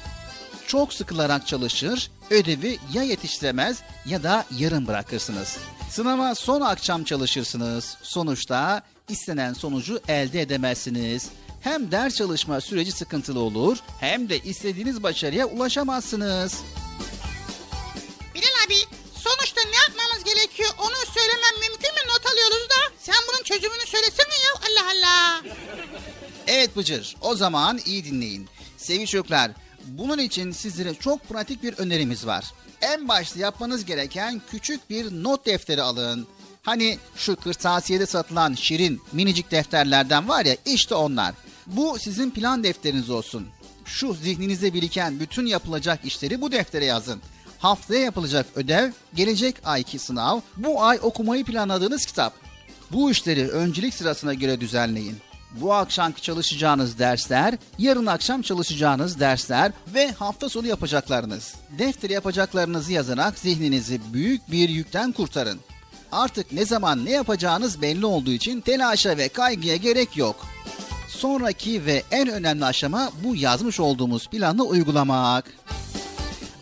[0.68, 5.58] Çok sıkılarak çalışır, ödevi ya yetiştiremez ya da yarım bırakırsınız.
[5.90, 7.98] Sınava son akşam çalışırsınız.
[8.02, 11.30] Sonuçta istenen sonucu elde edemezsiniz.
[11.62, 16.62] Hem ders çalışma süreci sıkıntılı olur hem de istediğiniz başarıya ulaşamazsınız.
[18.36, 18.76] Bilal abi
[19.16, 22.00] sonuçta ne yapmamız gerekiyor onu söylemem mümkün mü?
[22.08, 22.94] Not alıyoruz da.
[23.00, 25.42] Sen bunun çözümünü söylesene ya Allah Allah.
[26.48, 28.50] Evet Bıcır, o zaman iyi dinleyin.
[28.78, 29.52] Sevgili çocuklar,
[29.86, 32.46] bunun için sizlere çok pratik bir önerimiz var.
[32.82, 36.28] En başta yapmanız gereken küçük bir not defteri alın.
[36.64, 41.34] Hani şu kırtasiyede satılan şirin minicik defterlerden var ya işte onlar.
[41.68, 43.48] Bu sizin plan defteriniz olsun.
[43.86, 47.22] Şu zihninizde biriken bütün yapılacak işleri bu deftere yazın.
[47.60, 52.34] Haftaya yapılacak ödev, gelecek ayki sınav, bu ay okumayı planladığınız kitap.
[52.92, 55.18] Bu işleri öncelik sırasına göre düzenleyin.
[55.62, 61.56] Bu akşamki çalışacağınız dersler, yarın akşam çalışacağınız dersler ve hafta sonu yapacaklarınız.
[61.80, 65.60] Deftere yapacaklarınızı yazarak zihninizi büyük bir yükten kurtarın.
[66.14, 70.36] Artık ne zaman ne yapacağınız belli olduğu için telaşa ve kaygıya gerek yok.
[71.08, 75.46] Sonraki ve en önemli aşama bu yazmış olduğumuz planı uygulamak.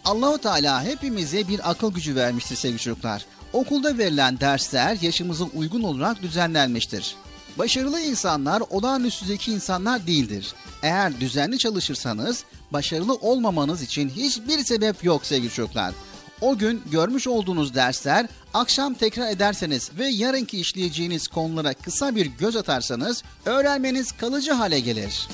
[0.05, 3.25] Allahu Teala hepimize bir akıl gücü vermiştir sevgili çocuklar.
[3.53, 7.15] Okulda verilen dersler yaşımıza uygun olarak düzenlenmiştir.
[7.57, 10.53] Başarılı insanlar olağanüstü zeki insanlar değildir.
[10.83, 15.93] Eğer düzenli çalışırsanız başarılı olmamanız için hiçbir sebep yok sevgili çocuklar.
[16.41, 22.55] O gün görmüş olduğunuz dersler akşam tekrar ederseniz ve yarınki işleyeceğiniz konulara kısa bir göz
[22.55, 25.27] atarsanız öğrenmeniz kalıcı hale gelir.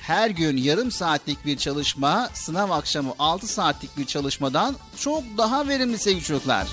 [0.00, 5.98] Her gün yarım saatlik bir çalışma sınav akşamı 6 saatlik bir çalışmadan çok daha verimli
[5.98, 6.68] sevgili çocuklar.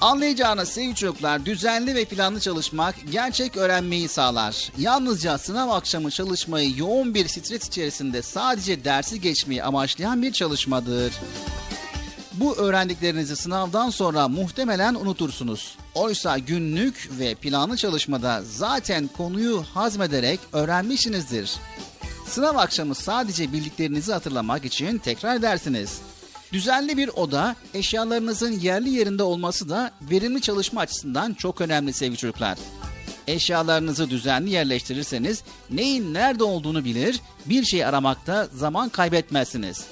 [0.00, 4.72] Anlayacağınız sevgili çocuklar düzenli ve planlı çalışmak gerçek öğrenmeyi sağlar.
[4.78, 11.12] Yalnızca sınav akşamı çalışmayı yoğun bir stres içerisinde sadece dersi geçmeyi amaçlayan bir çalışmadır.
[12.32, 15.76] Bu öğrendiklerinizi sınavdan sonra muhtemelen unutursunuz.
[15.94, 21.56] Oysa günlük ve planlı çalışmada zaten konuyu hazmederek öğrenmişsinizdir.
[22.26, 25.98] Sınav akşamı sadece bildiklerinizi hatırlamak için tekrar edersiniz.
[26.52, 32.58] Düzenli bir oda, eşyalarınızın yerli yerinde olması da verimli çalışma açısından çok önemli sevgili çocuklar.
[33.26, 39.84] Eşyalarınızı düzenli yerleştirirseniz neyin nerede olduğunu bilir, bir şey aramakta zaman kaybetmezsiniz.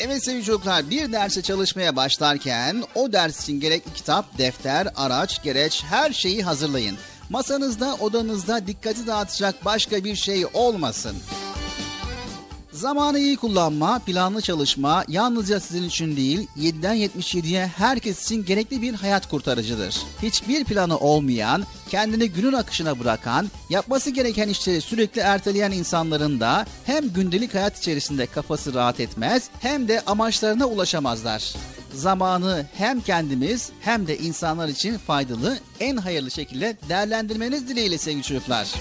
[0.00, 5.84] Evet sevgili çocuklar bir derse çalışmaya başlarken o ders için gerekli kitap, defter, araç, gereç
[5.84, 6.96] her şeyi hazırlayın.
[7.30, 11.16] Masanızda, odanızda dikkati dağıtacak başka bir şey olmasın.
[12.74, 18.94] Zamanı iyi kullanma, planlı çalışma yalnızca sizin için değil, 7'den 77'ye herkes için gerekli bir
[18.94, 19.96] hayat kurtarıcıdır.
[20.22, 27.08] Hiçbir planı olmayan, kendini günün akışına bırakan, yapması gereken işleri sürekli erteleyen insanların da hem
[27.08, 31.54] gündelik hayat içerisinde kafası rahat etmez hem de amaçlarına ulaşamazlar.
[31.92, 38.74] Zamanı hem kendimiz hem de insanlar için faydalı, en hayırlı şekilde değerlendirmeniz dileğiyle sevgili çocuklar.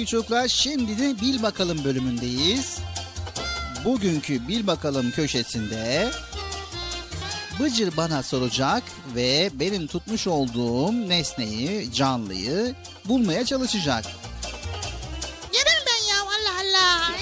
[0.00, 2.78] Sevgili çocuklar şimdi de Bil Bakalım bölümündeyiz.
[3.84, 6.10] Bugünkü Bil Bakalım köşesinde
[7.60, 8.82] Bıcır bana soracak
[9.14, 12.74] ve benim tutmuş olduğum nesneyi, canlıyı
[13.04, 14.04] bulmaya çalışacak.
[15.54, 17.12] Yerim ben ya Allah Allah.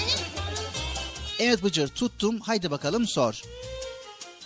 [1.39, 3.41] Evet Bıcır tuttum haydi bakalım sor.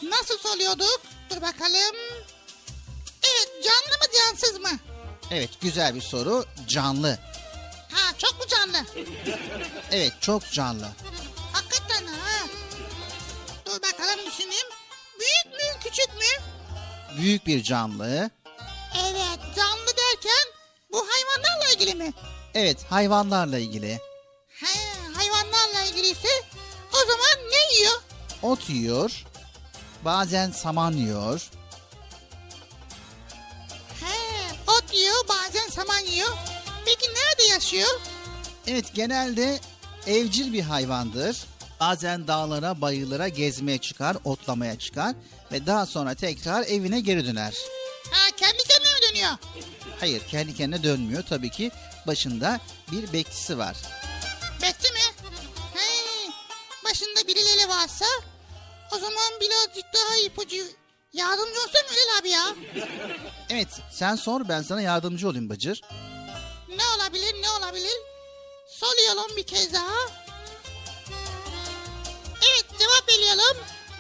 [0.03, 1.01] Nasıl soluyorduk?
[1.29, 1.95] Dur bakalım.
[3.23, 4.79] Evet canlı mı cansız mı?
[5.31, 7.19] Evet güzel bir soru canlı.
[9.93, 10.87] Evet çok canlı.
[11.53, 12.47] Hakikaten ha.
[13.65, 14.67] Dur bakalım düşüneyim.
[15.19, 16.43] Büyük mü küçük mü?
[17.17, 18.29] Büyük bir canlı.
[18.99, 20.47] Evet canlı derken
[20.91, 22.13] bu hayvanlarla ilgili mi?
[22.53, 23.99] Evet hayvanlarla ilgili.
[24.49, 24.79] He,
[25.13, 26.27] hayvanlarla ilgiliyse
[26.93, 28.01] o zaman ne yiyor?
[28.41, 29.23] Ot yiyor.
[30.05, 31.49] Bazen saman yiyor.
[34.01, 34.17] He,
[34.67, 36.37] ot yiyor bazen saman yiyor.
[36.85, 38.01] Peki nerede yaşıyor?
[38.67, 39.59] Evet genelde
[40.07, 41.37] evcil bir hayvandır.
[41.79, 45.15] Bazen dağlara, bayırlara gezmeye çıkar, otlamaya çıkar
[45.51, 47.53] ve daha sonra tekrar evine geri döner.
[48.11, 49.31] Ha kendi kendine mi dönüyor?
[49.99, 51.23] Hayır, kendi kendine dönmüyor.
[51.29, 51.71] Tabii ki
[52.07, 52.59] başında
[52.91, 53.77] bir bekçisi var.
[54.61, 54.99] Bekçi mi?
[55.73, 55.89] He,
[56.85, 58.05] başında birileri varsa
[58.95, 60.63] o zaman birazcık daha ipucu
[61.13, 62.55] yardımcı olsun Ülal abi ya.
[63.49, 65.81] Evet, sen sor ben sana yardımcı olayım Bıcır.
[66.69, 67.97] Ne olabilir ne olabilir?
[68.79, 69.95] Soruyorum bir kez daha.
[72.51, 73.57] Evet cevap veriyorum.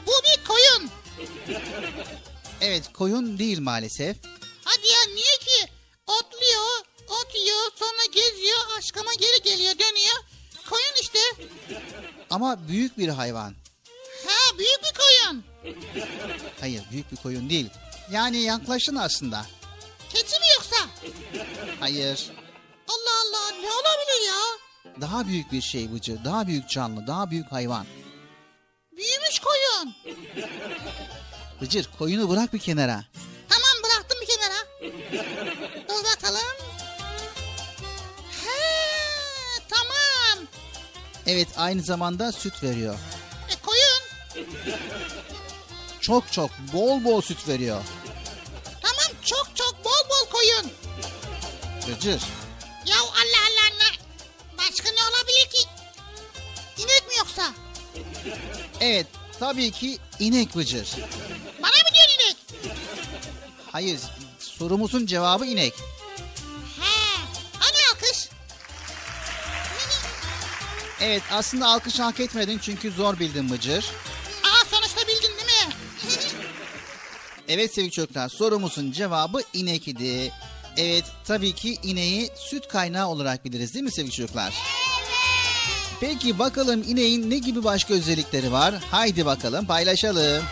[0.07, 0.89] Bu bir koyun.
[2.61, 4.17] Evet, koyun değil maalesef.
[4.63, 5.71] Hadi ya niye ki?
[6.07, 10.15] Otluyor, ot yiyor, sonra geziyor, aşkama geri geliyor, dönüyor.
[10.69, 11.19] Koyun işte.
[12.29, 13.55] Ama büyük bir hayvan.
[14.27, 15.43] Ha büyük bir koyun.
[16.59, 17.69] Hayır, büyük bir koyun değil.
[18.11, 19.45] Yani yaklaşın aslında.
[20.13, 20.89] Keçi mi yoksa?
[21.79, 22.31] Hayır.
[22.89, 24.41] Allah Allah ne olabilir ya?
[25.01, 26.23] Daha büyük bir şey Bıcır.
[26.25, 27.85] Daha büyük canlı, daha büyük hayvan.
[28.97, 29.95] Büyümüş koyun.
[31.61, 33.03] Bıcır, koyunu bırak bir kenara.
[33.49, 34.89] Tamam bıraktım bir kenara.
[35.89, 36.55] Dur bakalım.
[38.43, 40.45] He tamam.
[41.27, 42.95] Evet, aynı zamanda süt veriyor.
[43.49, 44.47] E koyun.
[46.01, 47.83] Çok çok, bol bol süt veriyor.
[48.81, 50.71] Tamam çok çok bol bol koyun.
[51.87, 52.21] Bıcır.
[57.37, 57.53] Yoksa?
[58.81, 59.07] Evet,
[59.39, 60.87] tabii ki inek Bıcır.
[61.61, 62.37] Bana mı diyorsun inek?
[63.71, 63.99] Hayır,
[64.39, 65.73] sorumuzun cevabı inek.
[66.79, 67.19] He.
[67.59, 68.29] Hani alkış?
[71.01, 73.85] Evet, aslında alkış hak etmedin çünkü zor bildin Bıcır.
[74.43, 75.73] Aa sonuçta bildin değil mi?
[77.47, 80.31] Evet sevgili çocuklar, sorumuzun cevabı inek idi.
[80.77, 84.53] Evet, tabii ki ineği süt kaynağı olarak biliriz değil mi sevgili çocuklar?
[85.99, 88.75] Peki bakalım ineğin ne gibi başka özellikleri var?
[88.91, 90.43] Haydi bakalım paylaşalım.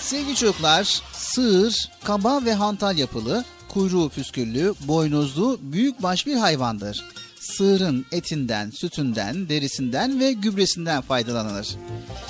[0.00, 7.04] Sevgili çocuklar, sığır, kaba ve hantal yapılı, kuyruğu püsküllü, boynuzlu, büyükbaş bir hayvandır.
[7.40, 11.76] Sığırın etinden, sütünden, derisinden ve gübresinden faydalanılır.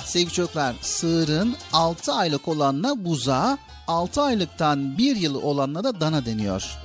[0.05, 6.84] Sevgili çocuklar, sığırın 6 aylık olanına buzağı, 6 aylıktan 1 yıl olanına da dana deniyor.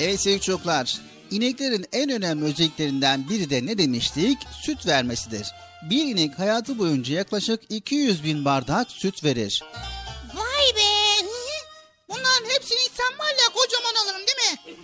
[0.00, 0.98] Evet sevgili çocuklar,
[1.30, 4.38] ineklerin en önemli özelliklerinden biri de ne demiştik?
[4.62, 5.46] Süt vermesidir.
[5.90, 9.62] Bir inek hayatı boyunca yaklaşık 200 bin bardak süt verir.
[10.34, 11.26] Vay be.
[12.08, 14.76] Bunların hepsini içsem var ya kocaman olurum değil mi?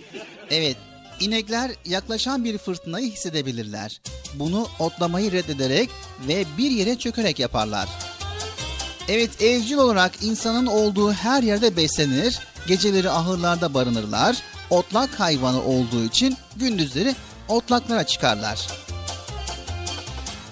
[0.49, 0.77] Evet,
[1.19, 4.01] inekler yaklaşan bir fırtınayı hissedebilirler.
[4.33, 5.89] Bunu otlamayı reddederek
[6.27, 7.89] ve bir yere çökerek yaparlar.
[9.07, 14.37] Evet, evcil olarak insanın olduğu her yerde beslenir, geceleri ahırlarda barınırlar,
[14.69, 17.15] otlak hayvanı olduğu için gündüzleri
[17.47, 18.67] otlaklara çıkarlar.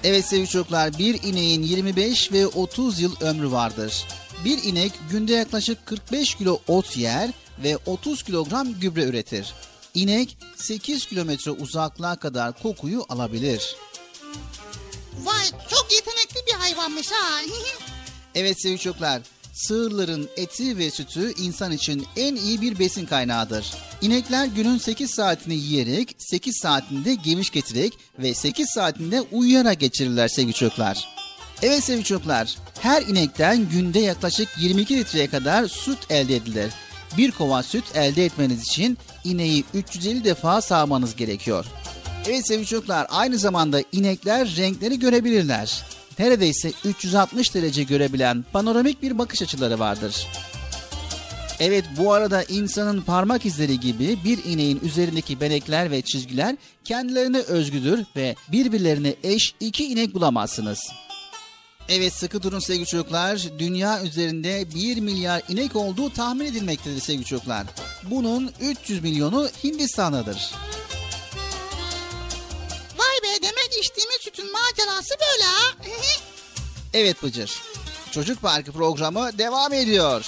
[0.04, 4.08] Evet sevgili çocuklar, bir ineğin 25 ve 30 yıl ömrü vardır.
[4.46, 7.30] Bir inek günde yaklaşık 45 kilo ot yer
[7.64, 9.54] ve 30 kilogram gübre üretir.
[9.94, 13.76] İnek 8 kilometre uzaklığa kadar kokuyu alabilir.
[15.24, 17.42] Vay çok yetenekli bir hayvanmış ha.
[18.36, 19.22] Evet sevgili çocuklar,
[19.54, 23.74] sığırların eti ve sütü insan için en iyi bir besin kaynağıdır.
[24.02, 30.54] İnekler günün 8 saatini yiyerek, 8 saatinde geviş getirerek ve 8 saatinde uyuyarak geçirirler sevgili
[30.54, 31.08] çocuklar.
[31.62, 36.74] Evet sevgili çocuklar, her inekten günde yaklaşık 22 litreye kadar süt elde edilir.
[37.18, 41.66] Bir kova süt elde etmeniz için ineği 350 defa sağmanız gerekiyor.
[42.28, 45.84] Evet sevgili çocuklar, aynı zamanda inekler renkleri görebilirler.
[46.22, 50.28] Neredeyse 360 derece görebilen panoramik bir bakış açıları vardır.
[51.60, 58.06] Evet bu arada insanın parmak izleri gibi bir ineğin üzerindeki benekler ve çizgiler kendilerine özgüdür
[58.16, 60.80] ve birbirlerine eş iki inek bulamazsınız.
[61.90, 63.48] Evet sıkı durun sevgili çocuklar.
[63.60, 67.66] Dünya üzerinde 1 milyar inek olduğu tahmin edilmektedir sevgili çocuklar.
[68.12, 70.52] Bunun 300 milyonu Hindistan'dadır.
[73.24, 75.76] Be demek içtiğimiz sütün macerası böyle ha.
[76.94, 77.62] Evet Bıcır.
[78.12, 80.26] Çocuk Parkı programı devam ediyor.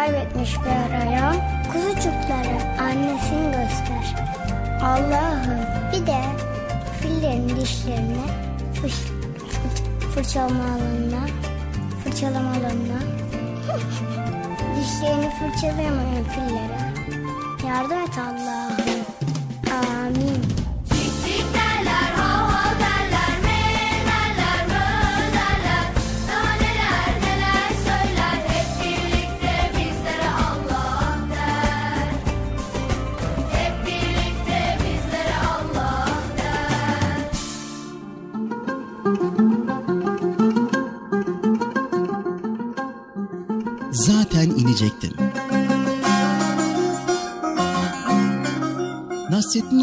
[0.00, 1.36] Kaybetmiş bir arayan
[1.72, 4.14] kuzucuklara annesini göster.
[4.82, 5.60] Allah'ım
[5.92, 6.20] bir de
[7.00, 8.26] fillerin dişlerini
[8.82, 8.94] fış,
[10.14, 11.26] fırçalama alanına,
[12.04, 13.00] fırçalama alanına
[14.80, 16.80] Dişlerini fırçalayamayan fillere
[17.66, 18.49] yardım et Allah'ım.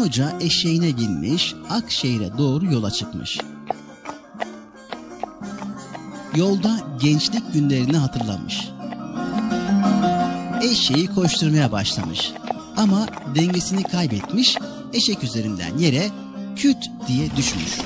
[0.08, 3.38] Hoca eşeğine binmiş, Akşehir'e doğru yola çıkmış.
[6.36, 8.68] Yolda gençlik günlerini hatırlamış.
[10.62, 12.32] Eşeği koşturmaya başlamış.
[12.76, 14.56] Ama dengesini kaybetmiş,
[14.92, 16.08] eşek üzerinden yere
[16.56, 17.78] küt diye düşmüş.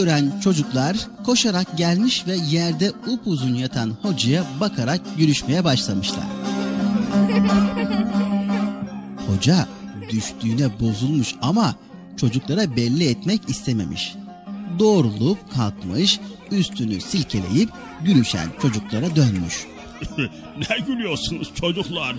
[0.00, 6.24] Gören çocuklar koşarak gelmiş ve yerde upuzun yatan hocaya bakarak gülüşmeye başlamışlar.
[9.28, 9.68] Hoca
[10.10, 11.74] düştüğüne bozulmuş ama
[12.16, 14.14] çocuklara belli etmek istememiş.
[14.78, 16.20] Doğrulup kalkmış,
[16.50, 17.70] üstünü silkeleyip
[18.04, 19.66] gülüşen çocuklara dönmüş.
[20.70, 22.16] ne gülüyorsunuz çocuklar?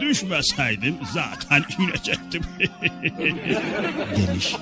[0.00, 2.42] Düşmeseydim zaten inecektim.
[4.16, 4.56] demiş.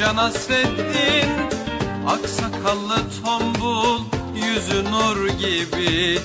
[0.00, 1.30] Hoca Nasreddin
[2.08, 4.00] Aksakallı tombul
[4.34, 6.20] Yüzü nur gibi.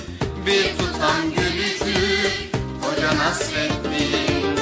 [0.46, 4.56] Bir tutam gülücük Hoca Nasreddin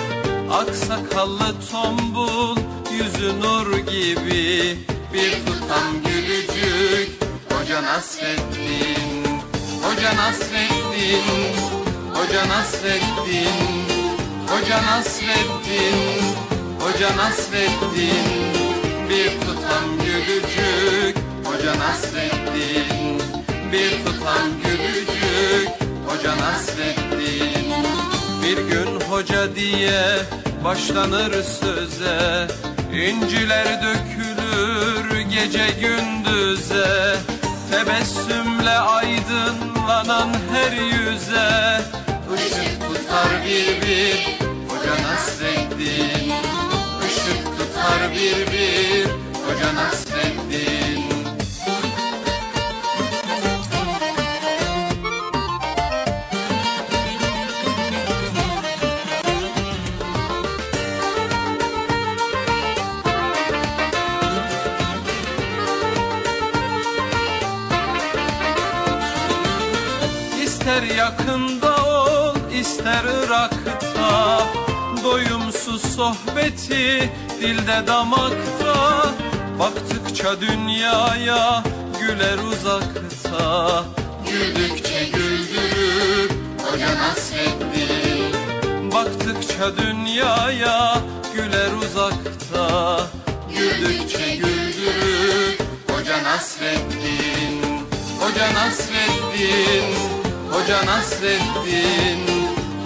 [0.53, 2.57] Aksakallı tombul
[2.93, 4.79] Yüzü nur gibi.
[5.15, 7.11] Bir tutam gülücük
[7.51, 9.27] Hoca Nasreddin
[9.83, 11.25] Hoca Nasreddin
[12.15, 13.85] Hoca Nasreddin
[14.49, 16.25] Hoca Nasreddin
[16.81, 18.64] Hoca Nasreddin
[19.09, 23.23] Bir tutam gülücük Hoca Nasreddin
[23.73, 25.69] Bir tutam gülücük
[26.07, 27.75] Hoca Nasreddin
[28.43, 30.03] Bir gün hoca diye
[30.65, 32.49] başlanır söze
[32.93, 37.17] İnciler dökülür gece gündüze.
[37.71, 41.81] Tebessümle aydınlanan her yüze
[42.35, 46.24] Işık tutar bir bir Hoca Nasreddin
[47.85, 49.07] Tutar bir bir
[49.47, 51.05] Hoca Nasreddin.
[70.45, 74.41] İster yakında ol ister Irak'ta
[75.05, 77.11] Doyumsuz sohbeti
[77.45, 79.05] dilde damakta
[79.59, 81.63] Baktıkça dünyaya
[82.01, 83.85] güler uzakta.
[84.31, 86.31] Güldükçe güldürür
[86.63, 88.33] Hoca Nasreddin
[88.93, 91.03] Baktıkça dünyaya
[91.35, 93.01] güler uzakta.
[93.49, 95.59] Güldükçe güldürür
[95.91, 97.63] Hoca Nasreddin
[98.21, 99.95] Hoca Nasreddin
[100.51, 102.21] Hoca Nasreddin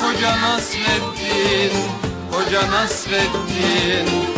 [0.00, 1.72] Hoca Nasreddin
[2.32, 4.37] Hoca Nasreddin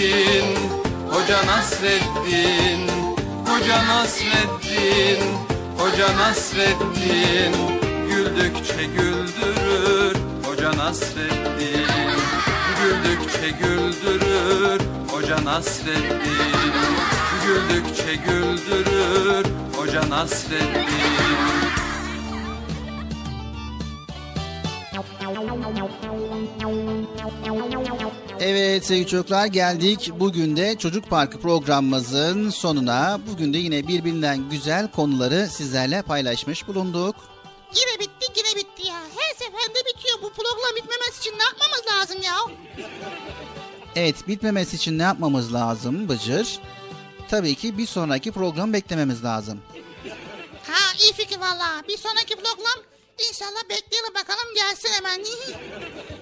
[0.00, 0.56] Nasreddin
[1.12, 2.88] Hoca Nasreddin
[3.46, 5.20] Hoca Nasreddin
[5.78, 7.54] Hoca Nasreddin
[8.08, 11.86] Güldükçe güldürür Hoca Nasreddin
[12.80, 16.72] Güldükçe güldürür Hoca Nasreddin
[17.46, 19.46] Güldükçe güldürür
[19.76, 21.30] Hoca Nasreddin
[28.42, 33.20] Evet sevgili çocuklar geldik bugün de Çocuk Parkı programımızın sonuna.
[33.30, 37.16] Bugün de yine birbirinden güzel konuları sizlerle paylaşmış bulunduk.
[37.74, 38.94] Yine bitti yine bitti ya.
[38.94, 40.18] Her seferinde bitiyor.
[40.22, 42.36] Bu program bitmemesi için ne yapmamız lazım ya?
[43.96, 46.58] Evet bitmemesi için ne yapmamız lazım Bıcır?
[47.30, 49.60] Tabii ki bir sonraki program beklememiz lazım.
[50.66, 51.82] Ha iyi fikir valla.
[51.88, 52.84] Bir sonraki program
[53.28, 55.20] inşallah bekleyelim bakalım gelsin hemen.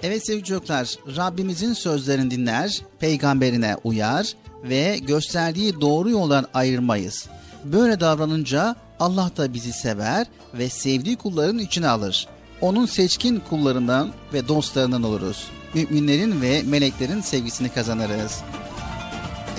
[0.02, 7.26] Evet sevgili çocuklar Rabbimizin sözlerini dinler, peygamberine uyar ve gösterdiği doğru yoldan ayırmayız.
[7.64, 12.28] Böyle davranınca Allah da bizi sever ve sevdiği kulların içine alır.
[12.60, 15.48] Onun seçkin kullarından ve dostlarından oluruz.
[15.74, 18.42] Müminlerin ve meleklerin sevgisini kazanırız.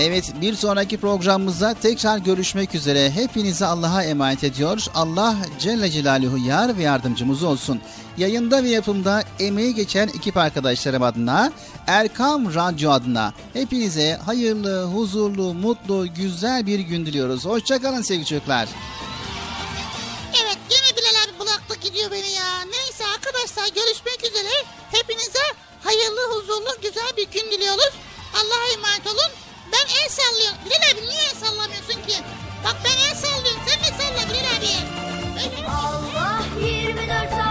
[0.02, 3.12] Evet bir sonraki programımızda tekrar görüşmek üzere.
[3.12, 4.86] Hepinizi Allah'a emanet ediyor.
[4.96, 7.82] Allah Celle Celaluhu yar ve yardımcımız olsun.
[8.18, 11.52] Yayında ve yapımda emeği geçen ekip arkadaşlarım adına,
[11.88, 17.46] Erkam Radyo adına hepinize hayırlı, huzurlu, mutlu, güzel bir gün diliyoruz.
[17.46, 18.70] Hoşçakalın sevgili çocuklar.
[20.44, 22.66] Evet yine Bilal abi bıraktı gidiyor beni ya.
[22.66, 24.54] Neyse arkadaşlar görüşmek üzere.
[24.92, 25.46] Hepinize
[25.84, 27.94] hayırlı, huzurlu, güzel bir gün diliyoruz.
[28.34, 29.49] Allah'a emanet olun.
[29.74, 30.58] Ben el sallıyorum.
[30.66, 32.18] Bilal abi niye el sallamıyorsun ki?
[32.64, 33.62] Bak ben el sallıyorum.
[33.68, 34.74] Sen de salla Bilal abi.
[35.68, 37.49] Allah 24 saat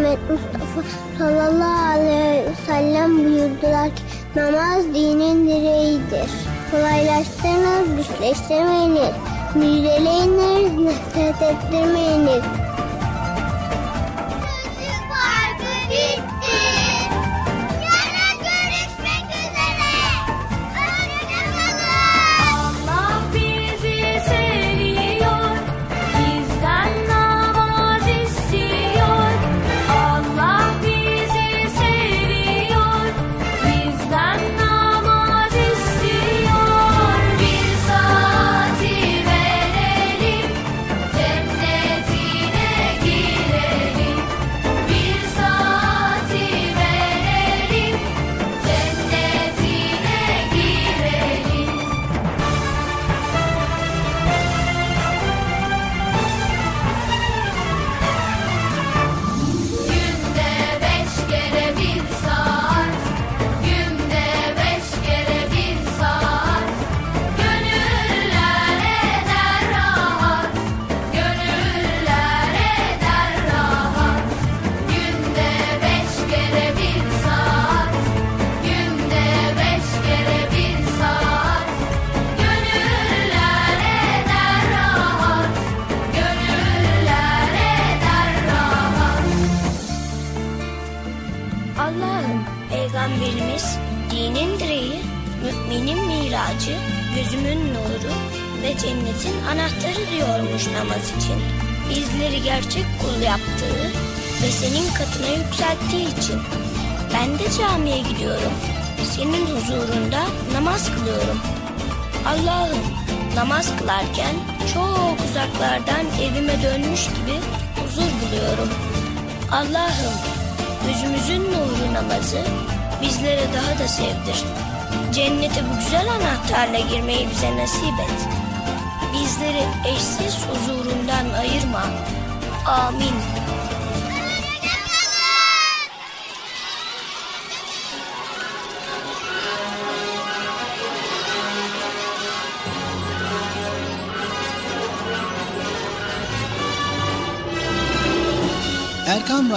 [0.00, 0.82] Muhammed Mustafa
[1.18, 4.02] sallallahu aleyhi ve sellem buyurdular ki
[4.36, 6.30] namaz dinin direğidir.
[6.70, 9.14] Kolaylaştırınız, güçleştirmeyiniz,
[9.54, 12.59] müjdeleyiniz, nefret ettirmeyiniz.